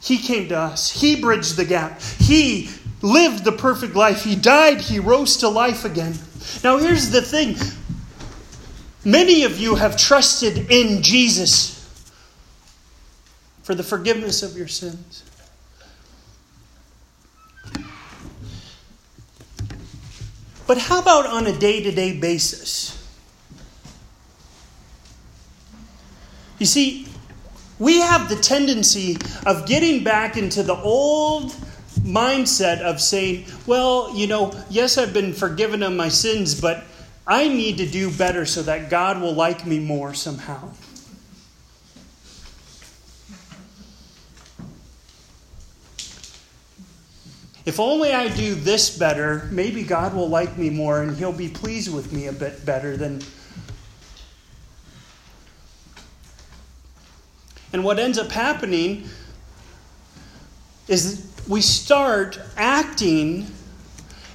He 0.01 0.17
came 0.17 0.49
to 0.49 0.57
us. 0.57 0.91
He 0.91 1.19
bridged 1.19 1.55
the 1.55 1.65
gap. 1.65 2.01
He 2.01 2.69
lived 3.01 3.43
the 3.43 3.51
perfect 3.51 3.95
life. 3.95 4.23
He 4.23 4.35
died. 4.35 4.81
He 4.81 4.99
rose 4.99 5.37
to 5.37 5.49
life 5.49 5.85
again. 5.85 6.15
Now, 6.63 6.77
here's 6.77 7.09
the 7.11 7.21
thing 7.21 7.55
many 9.03 9.43
of 9.43 9.59
you 9.59 9.75
have 9.75 9.97
trusted 9.97 10.71
in 10.71 11.01
Jesus 11.01 11.75
for 13.63 13.73
the 13.73 13.83
forgiveness 13.83 14.43
of 14.43 14.55
your 14.55 14.67
sins. 14.67 15.23
But 20.67 20.77
how 20.77 21.01
about 21.01 21.25
on 21.27 21.47
a 21.47 21.57
day 21.57 21.81
to 21.83 21.91
day 21.91 22.19
basis? 22.19 22.94
You 26.57 26.65
see, 26.65 27.07
we 27.79 27.99
have 27.99 28.29
the 28.29 28.37
tendency 28.37 29.17
of 29.45 29.67
getting 29.67 30.03
back 30.03 30.37
into 30.37 30.63
the 30.63 30.75
old 30.75 31.51
mindset 32.01 32.79
of 32.81 33.01
saying, 33.01 33.45
well, 33.67 34.15
you 34.15 34.27
know, 34.27 34.53
yes, 34.69 34.97
I've 34.97 35.13
been 35.13 35.33
forgiven 35.33 35.83
of 35.83 35.93
my 35.93 36.07
sins, 36.07 36.59
but 36.59 36.85
I 37.27 37.47
need 37.47 37.77
to 37.79 37.85
do 37.85 38.15
better 38.15 38.45
so 38.45 38.61
that 38.63 38.89
God 38.89 39.19
will 39.19 39.33
like 39.33 39.65
me 39.65 39.79
more 39.79 40.13
somehow. 40.13 40.71
If 47.65 47.79
only 47.79 48.13
I 48.13 48.27
do 48.27 48.53
this 48.53 48.95
better, 48.95 49.49
maybe 49.51 49.81
God 49.81 50.13
will 50.13 50.29
like 50.29 50.55
me 50.55 50.69
more 50.69 51.01
and 51.01 51.17
he'll 51.17 51.33
be 51.33 51.49
pleased 51.49 51.91
with 51.91 52.13
me 52.13 52.27
a 52.27 52.33
bit 52.33 52.63
better 52.65 52.95
than. 52.95 53.21
And 57.73 57.83
what 57.83 57.99
ends 57.99 58.17
up 58.17 58.31
happening 58.31 59.09
is 60.87 61.31
we 61.47 61.61
start 61.61 62.39
acting 62.57 63.47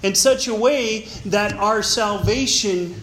in 0.03 0.15
such 0.15 0.49
a 0.49 0.55
way 0.55 1.03
that 1.27 1.53
our 1.55 1.83
salvation 1.83 3.03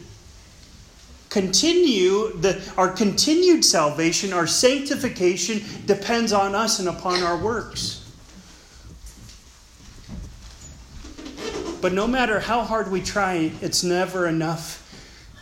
continue 1.30 2.32
the, 2.38 2.60
our 2.78 2.90
continued 2.90 3.64
salvation 3.64 4.32
our 4.32 4.48
sanctification 4.48 5.62
depends 5.86 6.32
on 6.32 6.56
us 6.56 6.80
and 6.80 6.88
upon 6.88 7.22
our 7.22 7.38
works. 7.38 8.04
But 11.82 11.94
no 11.94 12.08
matter 12.08 12.40
how 12.40 12.64
hard 12.64 12.90
we 12.90 13.02
try 13.02 13.52
it's 13.62 13.84
never 13.84 14.28
enough. 14.28 14.84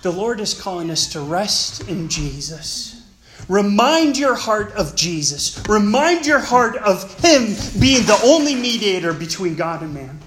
The 0.01 0.11
lord 0.11 0.39
is 0.39 0.53
calling 0.59 0.89
us 0.89 1.07
to 1.13 1.21
rest 1.21 1.87
in 1.87 2.09
jesus 2.09 2.94
Remind 3.47 4.17
your 4.17 4.35
heart 4.35 4.71
of 4.73 4.95
Jesus. 4.95 5.61
Remind 5.67 6.25
your 6.25 6.39
heart 6.39 6.75
of 6.77 7.19
Him 7.23 7.55
being 7.79 8.05
the 8.05 8.19
only 8.23 8.55
mediator 8.55 9.13
between 9.13 9.55
God 9.55 9.81
and 9.81 9.93
man. 9.93 10.19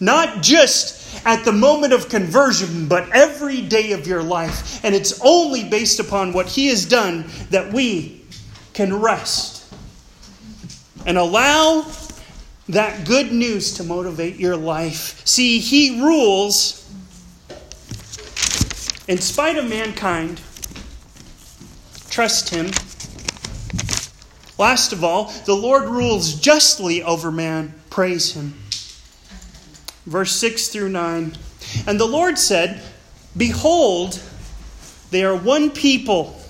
Not 0.00 0.42
just 0.42 1.24
at 1.24 1.44
the 1.44 1.52
moment 1.52 1.92
of 1.92 2.08
conversion, 2.08 2.88
but 2.88 3.10
every 3.10 3.60
day 3.60 3.92
of 3.92 4.06
your 4.06 4.22
life. 4.22 4.84
And 4.84 4.94
it's 4.94 5.20
only 5.20 5.68
based 5.68 6.00
upon 6.00 6.32
what 6.32 6.46
He 6.46 6.68
has 6.68 6.84
done 6.84 7.30
that 7.50 7.72
we 7.72 8.24
can 8.72 9.00
rest 9.00 9.72
and 11.06 11.16
allow 11.16 11.86
that 12.68 13.06
good 13.06 13.32
news 13.32 13.74
to 13.74 13.84
motivate 13.84 14.36
your 14.36 14.56
life. 14.56 15.26
See, 15.26 15.58
He 15.58 16.02
rules 16.02 16.88
in 19.08 19.18
spite 19.18 19.56
of 19.56 19.68
mankind. 19.68 20.40
Trust 22.10 22.50
Him. 22.50 22.66
Last 24.58 24.92
of 24.92 25.04
all, 25.04 25.32
the 25.46 25.54
Lord 25.54 25.84
rules 25.84 26.34
justly 26.34 27.02
over 27.02 27.30
man. 27.30 27.74
Praise 27.90 28.32
Him 28.32 28.54
verse 30.08 30.32
6 30.32 30.68
through 30.68 30.88
9. 30.88 31.36
And 31.86 32.00
the 32.00 32.06
Lord 32.06 32.38
said, 32.38 32.82
Behold, 33.36 34.20
they 35.10 35.22
are 35.24 35.36
one 35.36 35.70
people, 35.70 36.40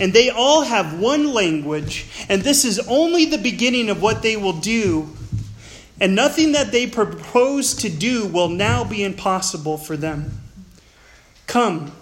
and 0.00 0.12
they 0.12 0.30
all 0.30 0.62
have 0.62 0.98
one 0.98 1.32
language, 1.32 2.06
and 2.28 2.42
this 2.42 2.64
is 2.64 2.80
only 2.88 3.26
the 3.26 3.38
beginning 3.38 3.90
of 3.90 4.02
what 4.02 4.22
they 4.22 4.36
will 4.36 4.58
do. 4.58 5.10
And 6.00 6.16
nothing 6.16 6.52
that 6.52 6.72
they 6.72 6.86
propose 6.86 7.74
to 7.74 7.88
do 7.88 8.26
will 8.26 8.48
now 8.48 8.82
be 8.82 9.04
impossible 9.04 9.76
for 9.78 9.96
them. 9.96 10.40
Come, 11.46 11.92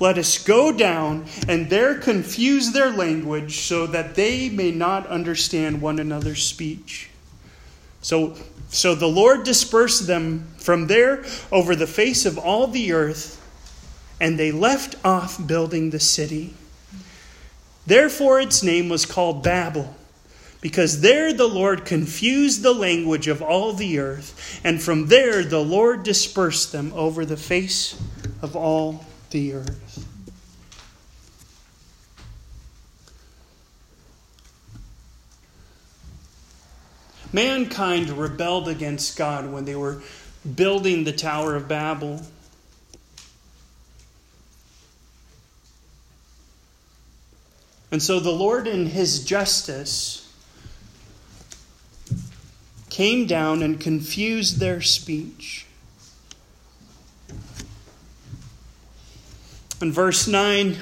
let 0.00 0.18
us 0.18 0.38
go 0.38 0.72
down 0.72 1.26
and 1.48 1.70
there 1.70 1.98
confuse 1.98 2.72
their 2.72 2.90
language 2.90 3.60
so 3.60 3.86
that 3.86 4.14
they 4.14 4.48
may 4.48 4.70
not 4.70 5.06
understand 5.06 5.80
one 5.80 5.98
another's 5.98 6.42
speech. 6.42 7.10
So 8.00 8.36
so 8.68 8.94
the 8.94 9.08
Lord 9.08 9.44
dispersed 9.44 10.06
them 10.06 10.48
from 10.56 10.86
there 10.86 11.24
over 11.52 11.76
the 11.76 11.86
face 11.86 12.26
of 12.26 12.38
all 12.38 12.66
the 12.66 12.92
earth, 12.92 13.40
and 14.20 14.38
they 14.38 14.50
left 14.50 14.96
off 15.04 15.44
building 15.46 15.90
the 15.90 16.00
city. 16.00 16.54
Therefore, 17.86 18.40
its 18.40 18.62
name 18.62 18.88
was 18.88 19.06
called 19.06 19.42
Babel, 19.42 19.94
because 20.60 21.00
there 21.00 21.32
the 21.32 21.46
Lord 21.46 21.84
confused 21.84 22.62
the 22.62 22.74
language 22.74 23.28
of 23.28 23.40
all 23.40 23.72
the 23.72 23.98
earth, 23.98 24.60
and 24.64 24.82
from 24.82 25.06
there 25.06 25.44
the 25.44 25.62
Lord 25.62 26.02
dispersed 26.02 26.72
them 26.72 26.92
over 26.94 27.24
the 27.24 27.36
face 27.36 28.00
of 28.42 28.56
all 28.56 29.04
the 29.30 29.54
earth. 29.54 30.06
Mankind 37.32 38.10
rebelled 38.10 38.68
against 38.68 39.16
God 39.18 39.52
when 39.52 39.64
they 39.64 39.76
were 39.76 40.00
building 40.54 41.04
the 41.04 41.12
Tower 41.12 41.54
of 41.54 41.68
Babel. 41.68 42.22
And 47.90 48.02
so 48.02 48.20
the 48.20 48.30
Lord, 48.30 48.66
in 48.66 48.86
his 48.86 49.24
justice, 49.24 50.32
came 52.88 53.26
down 53.26 53.62
and 53.62 53.78
confused 53.78 54.58
their 54.58 54.80
speech. 54.80 55.65
In 59.80 59.92
verse 59.92 60.26
9, 60.26 60.76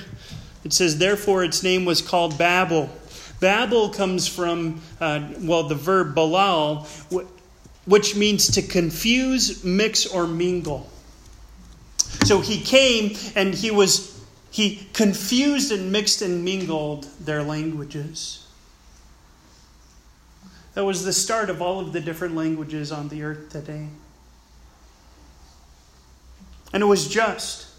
it 0.65 0.73
says, 0.73 0.99
Therefore 0.99 1.45
its 1.45 1.63
name 1.63 1.85
was 1.85 2.01
called 2.01 2.39
Babel 2.39 2.91
Babel 3.45 3.91
comes 3.91 4.27
from, 4.27 4.81
uh, 5.03 5.29
well, 5.41 5.65
the 5.65 5.75
verb 5.75 6.15
balal, 6.15 6.87
which 7.85 8.17
means 8.17 8.53
to 8.53 8.63
confuse, 8.63 9.63
mix, 9.63 10.07
or 10.07 10.27
mingle. 10.27 10.91
So 12.25 12.41
he 12.41 12.59
came 12.63 13.19
and 13.35 13.53
he 13.55 13.71
was, 13.71 14.25
he 14.51 14.89
confused 14.95 15.73
and 15.73 15.93
mixed 15.93 16.23
and 16.23 16.43
mingled 16.43 17.05
their 17.21 17.43
languages. 17.43 18.49
That 20.73 20.87
was 20.87 21.05
the 21.05 21.13
start 21.13 21.51
of 21.51 21.61
all 21.61 21.81
of 21.81 21.93
the 21.93 22.01
different 22.01 22.35
languages 22.35 22.91
on 22.91 23.11
the 23.11 23.25
earth 23.25 23.51
today. 23.51 23.89
And 26.73 26.83
it 26.83 26.87
was 26.87 27.09
just. 27.09 27.74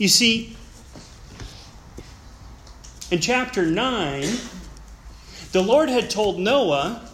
You 0.00 0.08
see, 0.08 0.56
in 3.10 3.20
chapter 3.20 3.66
9, 3.66 4.24
the 5.52 5.60
Lord 5.60 5.90
had 5.90 6.08
told 6.08 6.40
Noah 6.40 7.06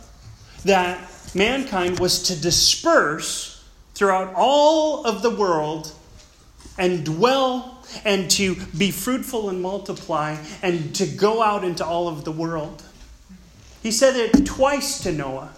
that 0.65 1.01
mankind 1.35 1.99
was 1.99 2.23
to 2.29 2.41
disperse 2.41 3.69
throughout 3.95 4.35
all 4.37 5.05
of 5.05 5.23
the 5.23 5.31
world 5.31 5.93
and 6.79 7.05
dwell 7.05 7.85
and 8.05 8.31
to 8.31 8.55
be 8.79 8.93
fruitful 8.93 9.49
and 9.49 9.61
multiply 9.61 10.37
and 10.63 10.95
to 10.95 11.07
go 11.09 11.43
out 11.43 11.65
into 11.65 11.85
all 11.85 12.07
of 12.07 12.25
the 12.25 12.31
world. 12.31 12.85
He 13.83 13.91
said 13.91 14.15
it 14.15 14.47
twice 14.47 15.01
to 15.01 15.11
Noah 15.11 15.53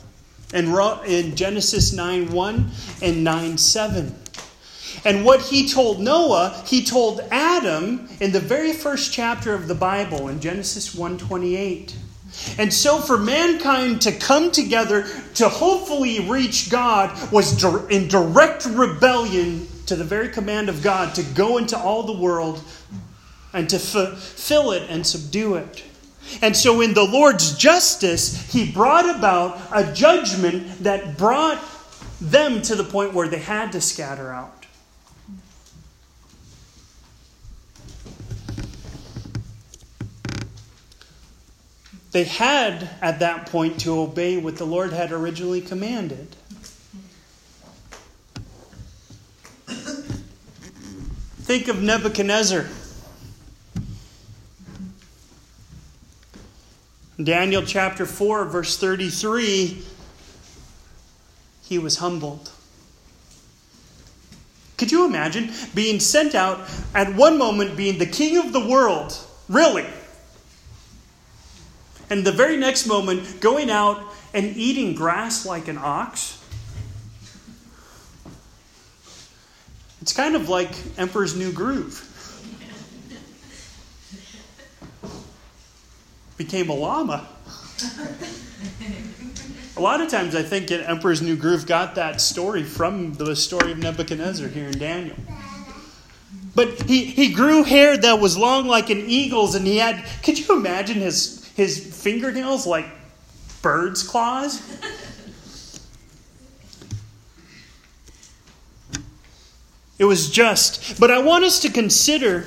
in 0.54 1.36
Genesis 1.36 1.92
9 1.92 2.32
1 2.32 2.70
and 3.02 3.22
9 3.22 3.58
7. 3.58 4.14
And 5.04 5.24
what 5.24 5.42
he 5.42 5.68
told 5.68 6.00
Noah, 6.00 6.62
he 6.66 6.84
told 6.84 7.20
Adam 7.30 8.08
in 8.20 8.32
the 8.32 8.40
very 8.40 8.72
first 8.72 9.12
chapter 9.12 9.54
of 9.54 9.68
the 9.68 9.74
Bible 9.74 10.28
in 10.28 10.40
Genesis 10.40 10.94
1:28. 10.94 11.94
And 12.56 12.72
so 12.72 12.98
for 12.98 13.18
mankind 13.18 14.02
to 14.02 14.12
come 14.12 14.50
together 14.50 15.06
to 15.34 15.48
hopefully 15.48 16.20
reach 16.20 16.70
God 16.70 17.32
was 17.32 17.62
in 17.90 18.08
direct 18.08 18.64
rebellion 18.66 19.66
to 19.86 19.96
the 19.96 20.04
very 20.04 20.28
command 20.28 20.68
of 20.68 20.82
God 20.82 21.14
to 21.14 21.22
go 21.22 21.56
into 21.58 21.76
all 21.76 22.02
the 22.02 22.12
world 22.12 22.62
and 23.52 23.68
to 23.70 23.78
fill 23.78 24.72
it 24.72 24.88
and 24.90 25.06
subdue 25.06 25.54
it. 25.54 25.84
And 26.42 26.54
so, 26.54 26.82
in 26.82 26.92
the 26.92 27.04
Lord's 27.04 27.56
justice, 27.56 28.52
He 28.52 28.70
brought 28.70 29.08
about 29.08 29.58
a 29.72 29.90
judgment 29.94 30.84
that 30.84 31.16
brought 31.16 31.58
them 32.20 32.60
to 32.62 32.76
the 32.76 32.84
point 32.84 33.14
where 33.14 33.28
they 33.28 33.38
had 33.38 33.72
to 33.72 33.80
scatter 33.80 34.30
out. 34.30 34.57
They 42.12 42.24
had 42.24 42.88
at 43.02 43.18
that 43.20 43.46
point 43.46 43.80
to 43.80 44.00
obey 44.00 44.38
what 44.38 44.56
the 44.56 44.64
Lord 44.64 44.92
had 44.92 45.12
originally 45.12 45.60
commanded. 45.60 46.34
Think 51.48 51.68
of 51.68 51.82
Nebuchadnezzar. 51.82 52.66
Daniel 57.22 57.62
chapter 57.62 58.06
4, 58.06 58.44
verse 58.44 58.76
33, 58.78 59.82
he 61.62 61.78
was 61.78 61.96
humbled. 61.96 62.52
Could 64.76 64.92
you 64.92 65.04
imagine 65.04 65.50
being 65.74 65.98
sent 65.98 66.36
out 66.36 66.60
at 66.94 67.14
one 67.14 67.36
moment 67.36 67.76
being 67.76 67.98
the 67.98 68.06
king 68.06 68.38
of 68.38 68.52
the 68.52 68.64
world? 68.64 69.18
Really? 69.48 69.84
And 72.10 72.24
the 72.24 72.32
very 72.32 72.56
next 72.56 72.86
moment 72.86 73.40
going 73.40 73.70
out 73.70 74.02
and 74.34 74.56
eating 74.56 74.94
grass 74.94 75.46
like 75.46 75.68
an 75.68 75.78
ox. 75.78 76.34
It's 80.00 80.12
kind 80.12 80.34
of 80.36 80.48
like 80.48 80.70
Emperor's 80.96 81.36
New 81.36 81.52
Groove. 81.52 82.04
Became 86.36 86.70
a 86.70 86.74
llama. 86.74 87.28
A 89.76 89.80
lot 89.80 90.00
of 90.00 90.08
times 90.08 90.34
I 90.34 90.42
think 90.42 90.70
Emperor's 90.70 91.22
New 91.22 91.36
Groove 91.36 91.66
got 91.66 91.94
that 91.94 92.20
story 92.20 92.64
from 92.64 93.14
the 93.14 93.36
story 93.36 93.72
of 93.72 93.78
Nebuchadnezzar 93.78 94.48
here 94.48 94.68
in 94.68 94.78
Daniel. 94.78 95.16
But 96.54 96.82
he, 96.82 97.04
he 97.04 97.32
grew 97.32 97.62
hair 97.62 97.96
that 97.96 98.18
was 98.18 98.36
long 98.36 98.66
like 98.66 98.90
an 98.90 98.98
eagle's, 98.98 99.54
and 99.54 99.64
he 99.64 99.76
had, 99.76 100.04
could 100.24 100.36
you 100.36 100.56
imagine 100.56 100.96
his, 100.96 101.37
his 101.58 102.02
fingernails 102.02 102.68
like 102.68 102.86
bird's 103.60 104.04
claws? 104.04 104.62
It 109.98 110.04
was 110.04 110.30
just. 110.30 111.00
But 111.00 111.10
I 111.10 111.18
want 111.18 111.42
us 111.42 111.60
to 111.62 111.68
consider 111.68 112.46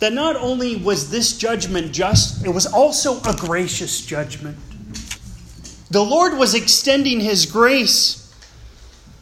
that 0.00 0.12
not 0.12 0.34
only 0.34 0.74
was 0.74 1.10
this 1.10 1.38
judgment 1.38 1.92
just, 1.92 2.44
it 2.44 2.50
was 2.50 2.66
also 2.66 3.22
a 3.22 3.36
gracious 3.36 4.04
judgment. 4.04 4.58
The 5.90 6.04
Lord 6.04 6.36
was 6.36 6.56
extending 6.56 7.20
his 7.20 7.46
grace. 7.46 8.34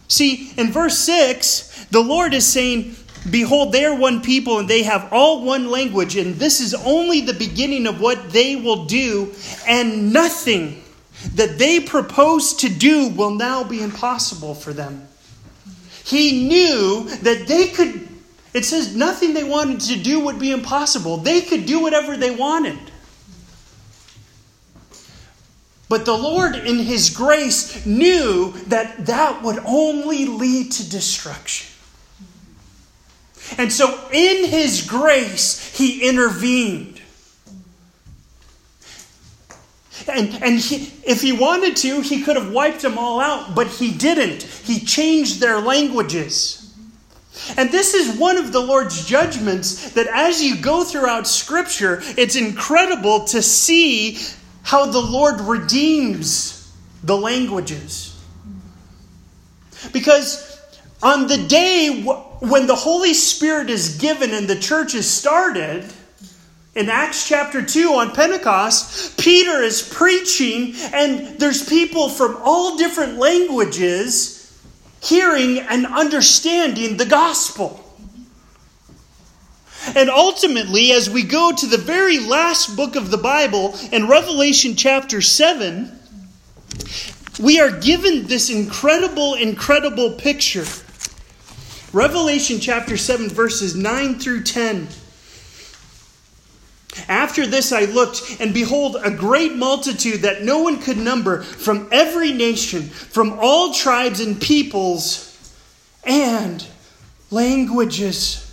See, 0.08 0.52
in 0.56 0.72
verse 0.72 0.96
6, 1.00 1.88
the 1.90 2.00
Lord 2.00 2.32
is 2.32 2.50
saying, 2.50 2.96
Behold, 3.30 3.72
they 3.72 3.84
are 3.84 3.94
one 3.94 4.20
people 4.20 4.58
and 4.58 4.68
they 4.68 4.82
have 4.82 5.12
all 5.12 5.44
one 5.44 5.70
language, 5.70 6.16
and 6.16 6.34
this 6.36 6.60
is 6.60 6.74
only 6.74 7.20
the 7.20 7.34
beginning 7.34 7.86
of 7.86 8.00
what 8.00 8.30
they 8.30 8.56
will 8.56 8.84
do, 8.84 9.32
and 9.66 10.12
nothing 10.12 10.82
that 11.34 11.56
they 11.58 11.78
propose 11.78 12.54
to 12.54 12.68
do 12.68 13.08
will 13.08 13.30
now 13.30 13.62
be 13.62 13.80
impossible 13.80 14.54
for 14.54 14.72
them. 14.72 15.06
He 16.04 16.48
knew 16.48 17.04
that 17.22 17.46
they 17.46 17.68
could, 17.68 18.08
it 18.52 18.64
says 18.64 18.96
nothing 18.96 19.34
they 19.34 19.44
wanted 19.44 19.80
to 19.82 19.96
do 19.96 20.18
would 20.20 20.40
be 20.40 20.50
impossible. 20.50 21.18
They 21.18 21.42
could 21.42 21.64
do 21.64 21.80
whatever 21.80 22.16
they 22.16 22.34
wanted. 22.34 22.78
But 25.88 26.06
the 26.06 26.16
Lord, 26.16 26.56
in 26.56 26.78
His 26.78 27.10
grace, 27.10 27.86
knew 27.86 28.52
that 28.66 29.06
that 29.06 29.42
would 29.42 29.58
only 29.64 30.26
lead 30.26 30.72
to 30.72 30.90
destruction. 30.90 31.71
And 33.58 33.72
so, 33.72 33.98
in 34.12 34.48
His 34.48 34.86
grace, 34.86 35.76
He 35.76 36.08
intervened. 36.08 36.92
And, 40.08 40.42
and 40.42 40.58
he, 40.58 40.92
if 41.04 41.20
he 41.20 41.32
wanted 41.32 41.76
to, 41.76 42.00
he 42.00 42.22
could 42.22 42.36
have 42.36 42.52
wiped 42.52 42.82
them 42.82 42.98
all 42.98 43.20
out, 43.20 43.54
but 43.54 43.68
he 43.68 43.92
didn't. 43.92 44.42
He 44.42 44.80
changed 44.80 45.40
their 45.40 45.60
languages. 45.60 46.74
And 47.56 47.70
this 47.70 47.94
is 47.94 48.18
one 48.18 48.36
of 48.36 48.52
the 48.52 48.60
Lord's 48.60 49.06
judgments 49.06 49.92
that 49.92 50.06
as 50.06 50.42
you 50.42 50.60
go 50.60 50.84
throughout 50.84 51.26
Scripture, 51.26 52.00
it's 52.16 52.36
incredible 52.36 53.24
to 53.26 53.42
see 53.42 54.18
how 54.62 54.86
the 54.86 55.00
Lord 55.00 55.40
redeems 55.40 56.72
the 57.02 57.16
languages. 57.16 58.08
Because 59.92 60.51
on 61.02 61.26
the 61.26 61.38
day 61.38 62.04
when 62.40 62.66
the 62.66 62.76
Holy 62.76 63.14
Spirit 63.14 63.70
is 63.70 63.98
given 63.98 64.32
and 64.32 64.48
the 64.48 64.58
church 64.58 64.94
is 64.94 65.10
started, 65.10 65.84
in 66.74 66.88
Acts 66.88 67.28
chapter 67.28 67.62
2 67.62 67.92
on 67.92 68.14
Pentecost, 68.14 69.18
Peter 69.18 69.62
is 69.62 69.82
preaching, 69.82 70.74
and 70.94 71.38
there's 71.38 71.68
people 71.68 72.08
from 72.08 72.38
all 72.42 72.78
different 72.78 73.18
languages 73.18 74.38
hearing 75.02 75.58
and 75.58 75.86
understanding 75.86 76.96
the 76.96 77.04
gospel. 77.04 77.78
And 79.94 80.08
ultimately, 80.08 80.92
as 80.92 81.10
we 81.10 81.24
go 81.24 81.52
to 81.52 81.66
the 81.66 81.76
very 81.76 82.20
last 82.20 82.76
book 82.76 82.96
of 82.96 83.10
the 83.10 83.18
Bible 83.18 83.74
in 83.90 84.08
Revelation 84.08 84.76
chapter 84.76 85.20
7, 85.20 85.92
we 87.40 87.60
are 87.60 87.70
given 87.80 88.28
this 88.28 88.48
incredible, 88.48 89.34
incredible 89.34 90.12
picture. 90.12 90.64
Revelation 91.92 92.58
chapter 92.58 92.96
7, 92.96 93.28
verses 93.28 93.76
9 93.76 94.18
through 94.18 94.44
10. 94.44 94.88
After 97.06 97.46
this 97.46 97.70
I 97.70 97.84
looked, 97.84 98.36
and 98.40 98.54
behold, 98.54 98.96
a 99.02 99.10
great 99.10 99.56
multitude 99.56 100.22
that 100.22 100.42
no 100.42 100.60
one 100.60 100.80
could 100.80 100.96
number 100.96 101.42
from 101.42 101.88
every 101.92 102.32
nation, 102.32 102.82
from 102.84 103.38
all 103.38 103.74
tribes 103.74 104.20
and 104.20 104.40
peoples 104.40 105.28
and 106.04 106.66
languages, 107.30 108.50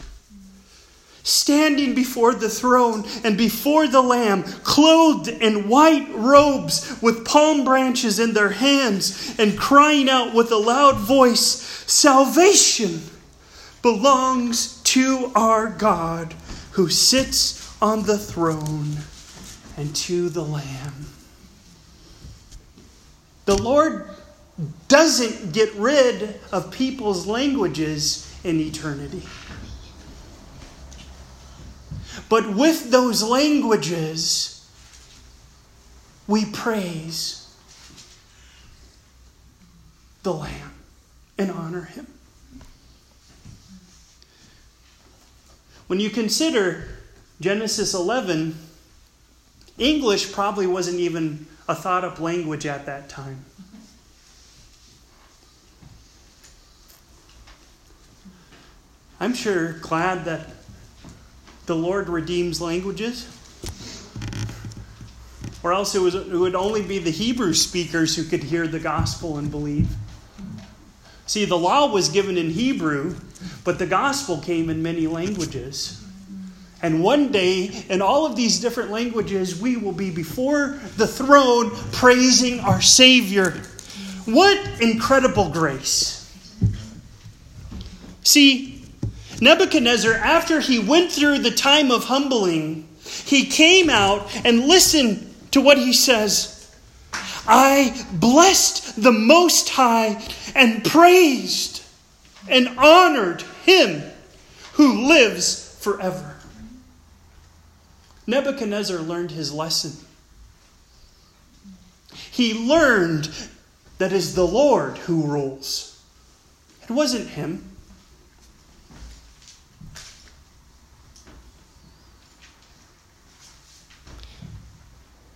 standing 1.23 1.95
before 1.95 2.33
the 2.33 2.49
throne 2.49 3.05
and 3.23 3.37
before 3.37 3.87
the 3.87 4.01
Lamb, 4.01 4.43
clothed 4.43 5.29
in 5.29 5.69
white 5.69 6.09
robes 6.13 7.01
with 7.01 7.25
palm 7.25 7.63
branches 7.63 8.19
in 8.19 8.33
their 8.33 8.49
hands, 8.49 9.35
and 9.37 9.57
crying 9.57 10.09
out 10.09 10.33
with 10.33 10.51
a 10.51 10.57
loud 10.57 10.97
voice 10.97 11.65
Salvation 11.87 13.01
belongs 13.81 14.81
to 14.83 15.31
our 15.35 15.67
God 15.69 16.33
who 16.71 16.89
sits 16.89 17.75
on 17.81 18.03
the 18.03 18.17
throne 18.17 18.97
and 19.77 19.95
to 19.95 20.29
the 20.29 20.43
Lamb. 20.43 21.07
The 23.45 23.61
Lord 23.61 24.09
doesn't 24.87 25.53
get 25.53 25.73
rid 25.75 26.39
of 26.51 26.71
people's 26.71 27.25
languages 27.25 28.31
in 28.43 28.59
eternity. 28.59 29.23
But 32.27 32.53
with 32.53 32.91
those 32.91 33.23
languages, 33.23 34.69
we 36.27 36.45
praise 36.45 37.55
the 40.23 40.33
Lamb 40.33 40.73
and 41.37 41.49
honor 41.51 41.85
Him. 41.85 42.05
When 45.89 45.99
you 45.99 46.11
consider 46.11 46.87
Genesis 47.41 47.95
11, 47.95 48.55
English 49.79 50.31
probably 50.31 50.67
wasn't 50.67 50.99
even 50.99 51.47
a 51.67 51.73
thought 51.73 52.05
up 52.05 52.19
language 52.19 52.67
at 52.67 52.85
that 52.85 53.09
time. 53.09 53.43
I'm 59.19 59.33
sure 59.33 59.73
glad 59.79 60.25
that 60.25 60.51
the 61.65 61.75
Lord 61.75 62.07
redeems 62.07 62.61
languages. 62.61 63.27
Or 65.63 65.73
else 65.73 65.95
it, 65.95 66.01
was, 66.01 66.13
it 66.13 66.27
would 66.27 66.53
only 66.53 66.83
be 66.83 66.99
the 66.99 67.09
Hebrew 67.09 67.55
speakers 67.55 68.15
who 68.15 68.25
could 68.25 68.43
hear 68.43 68.67
the 68.67 68.79
gospel 68.79 69.39
and 69.39 69.49
believe. 69.49 69.87
See, 71.29 71.45
the 71.45 71.55
law 71.55 71.85
was 71.85 72.09
given 72.09 72.39
in 72.39 72.49
Hebrew, 72.49 73.15
but 73.63 73.77
the 73.77 73.85
gospel 73.85 74.39
came 74.39 74.67
in 74.67 74.81
many 74.81 75.05
languages. 75.05 76.03
And 76.81 77.03
one 77.03 77.31
day, 77.31 77.85
in 77.87 78.01
all 78.01 78.25
of 78.25 78.35
these 78.35 78.59
different 78.59 78.89
languages, 78.89 79.61
we 79.61 79.77
will 79.77 79.91
be 79.91 80.09
before 80.09 80.79
the 80.97 81.05
throne 81.05 81.69
praising 81.91 82.61
our 82.61 82.81
Savior. 82.81 83.51
What 84.25 84.57
incredible 84.81 85.49
grace! 85.49 86.25
See, 88.23 88.83
Nebuchadnezzar, 89.39 90.13
after 90.13 90.59
he 90.59 90.79
went 90.79 91.11
through 91.11 91.39
the 91.39 91.51
time 91.51 91.91
of 91.91 92.05
humbling, 92.05 92.89
he 93.03 93.45
came 93.45 93.91
out 93.91 94.35
and 94.43 94.65
listened 94.65 95.31
to 95.51 95.61
what 95.61 95.77
he 95.77 95.93
says. 95.93 96.58
I 97.47 98.05
blessed 98.13 99.01
the 99.01 99.11
Most 99.11 99.69
High 99.69 100.21
and 100.55 100.83
praised 100.83 101.83
and 102.47 102.67
honored 102.77 103.41
him 103.63 104.03
who 104.73 105.07
lives 105.07 105.77
forever. 105.79 106.35
Nebuchadnezzar 108.27 108.99
learned 108.99 109.31
his 109.31 109.51
lesson. 109.51 110.05
He 112.13 112.53
learned 112.53 113.29
that 113.97 114.13
it 114.13 114.15
is 114.15 114.35
the 114.35 114.47
Lord 114.47 114.97
who 114.99 115.23
rules. 115.23 116.01
It 116.83 116.91
wasn't 116.91 117.29
him. 117.29 117.75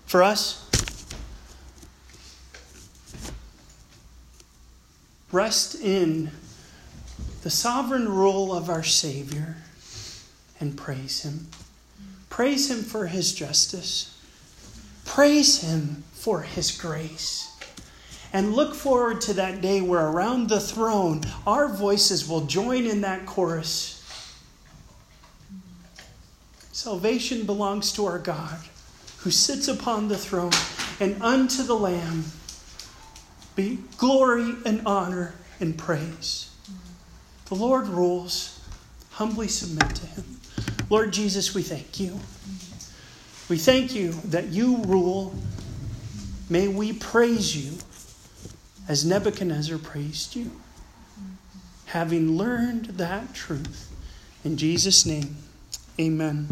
For 0.06 0.22
us, 0.22 0.63
rest 5.34 5.76
in 5.76 6.32
the 7.42 7.50
sovereign 7.50 8.08
rule 8.08 8.56
of 8.56 8.70
our 8.70 8.84
Savior 8.84 9.58
and 10.60 10.78
praise 10.78 11.24
Him. 11.24 11.48
Praise 12.30 12.72
Him 12.72 12.84
for 12.84 13.08
His 13.08 13.34
justice. 13.34 14.18
Praise 15.06 15.62
Him 15.62 16.04
for 16.14 16.44
His 16.44 16.72
grace. 16.72 17.50
And 18.32 18.54
look 18.54 18.74
forward 18.74 19.22
to 19.22 19.34
that 19.34 19.62
day 19.62 19.82
where 19.82 20.08
around 20.08 20.50
the 20.50 20.60
throne 20.60 21.22
our 21.46 21.68
voices 21.68 22.28
will 22.28 22.46
join 22.46 22.86
in 22.86 23.02
that 23.02 23.26
chorus. 23.26 24.00
Salvation 26.72 27.46
belongs 27.46 27.92
to 27.94 28.06
our 28.06 28.20
God 28.20 28.60
who 29.24 29.32
sits 29.32 29.70
upon 29.70 30.10
the 30.10 30.18
throne, 30.18 30.52
and 31.00 31.22
unto 31.24 31.64
the 31.64 31.76
Lamb 31.76 32.26
be 33.56 33.80
glory 33.98 34.56
and 34.66 34.82
honor 34.86 35.34
and 35.60 35.78
praise. 35.78 36.50
The 37.46 37.56
Lord 37.56 37.88
rules. 37.88 38.60
Humbly 39.12 39.48
submit 39.48 39.96
to 39.96 40.08
him. 40.08 40.40
Lord 40.90 41.14
Jesus, 41.14 41.54
we 41.54 41.62
thank 41.62 42.00
you. 42.00 42.20
We 43.48 43.58
thank 43.58 43.94
you 43.94 44.14
that 44.26 44.48
you 44.48 44.78
rule. 44.78 45.36
May 46.50 46.68
we 46.68 46.94
praise 46.94 47.56
you 47.56 47.78
as 48.88 49.06
Nebuchadnezzar 49.06 49.78
praised 49.78 50.36
you, 50.36 50.52
having 51.86 52.38
learned 52.38 52.86
that 52.86 53.34
truth. 53.34 53.92
In 54.44 54.58
Jesus' 54.58 55.06
name, 55.06 55.38
amen. 56.00 56.48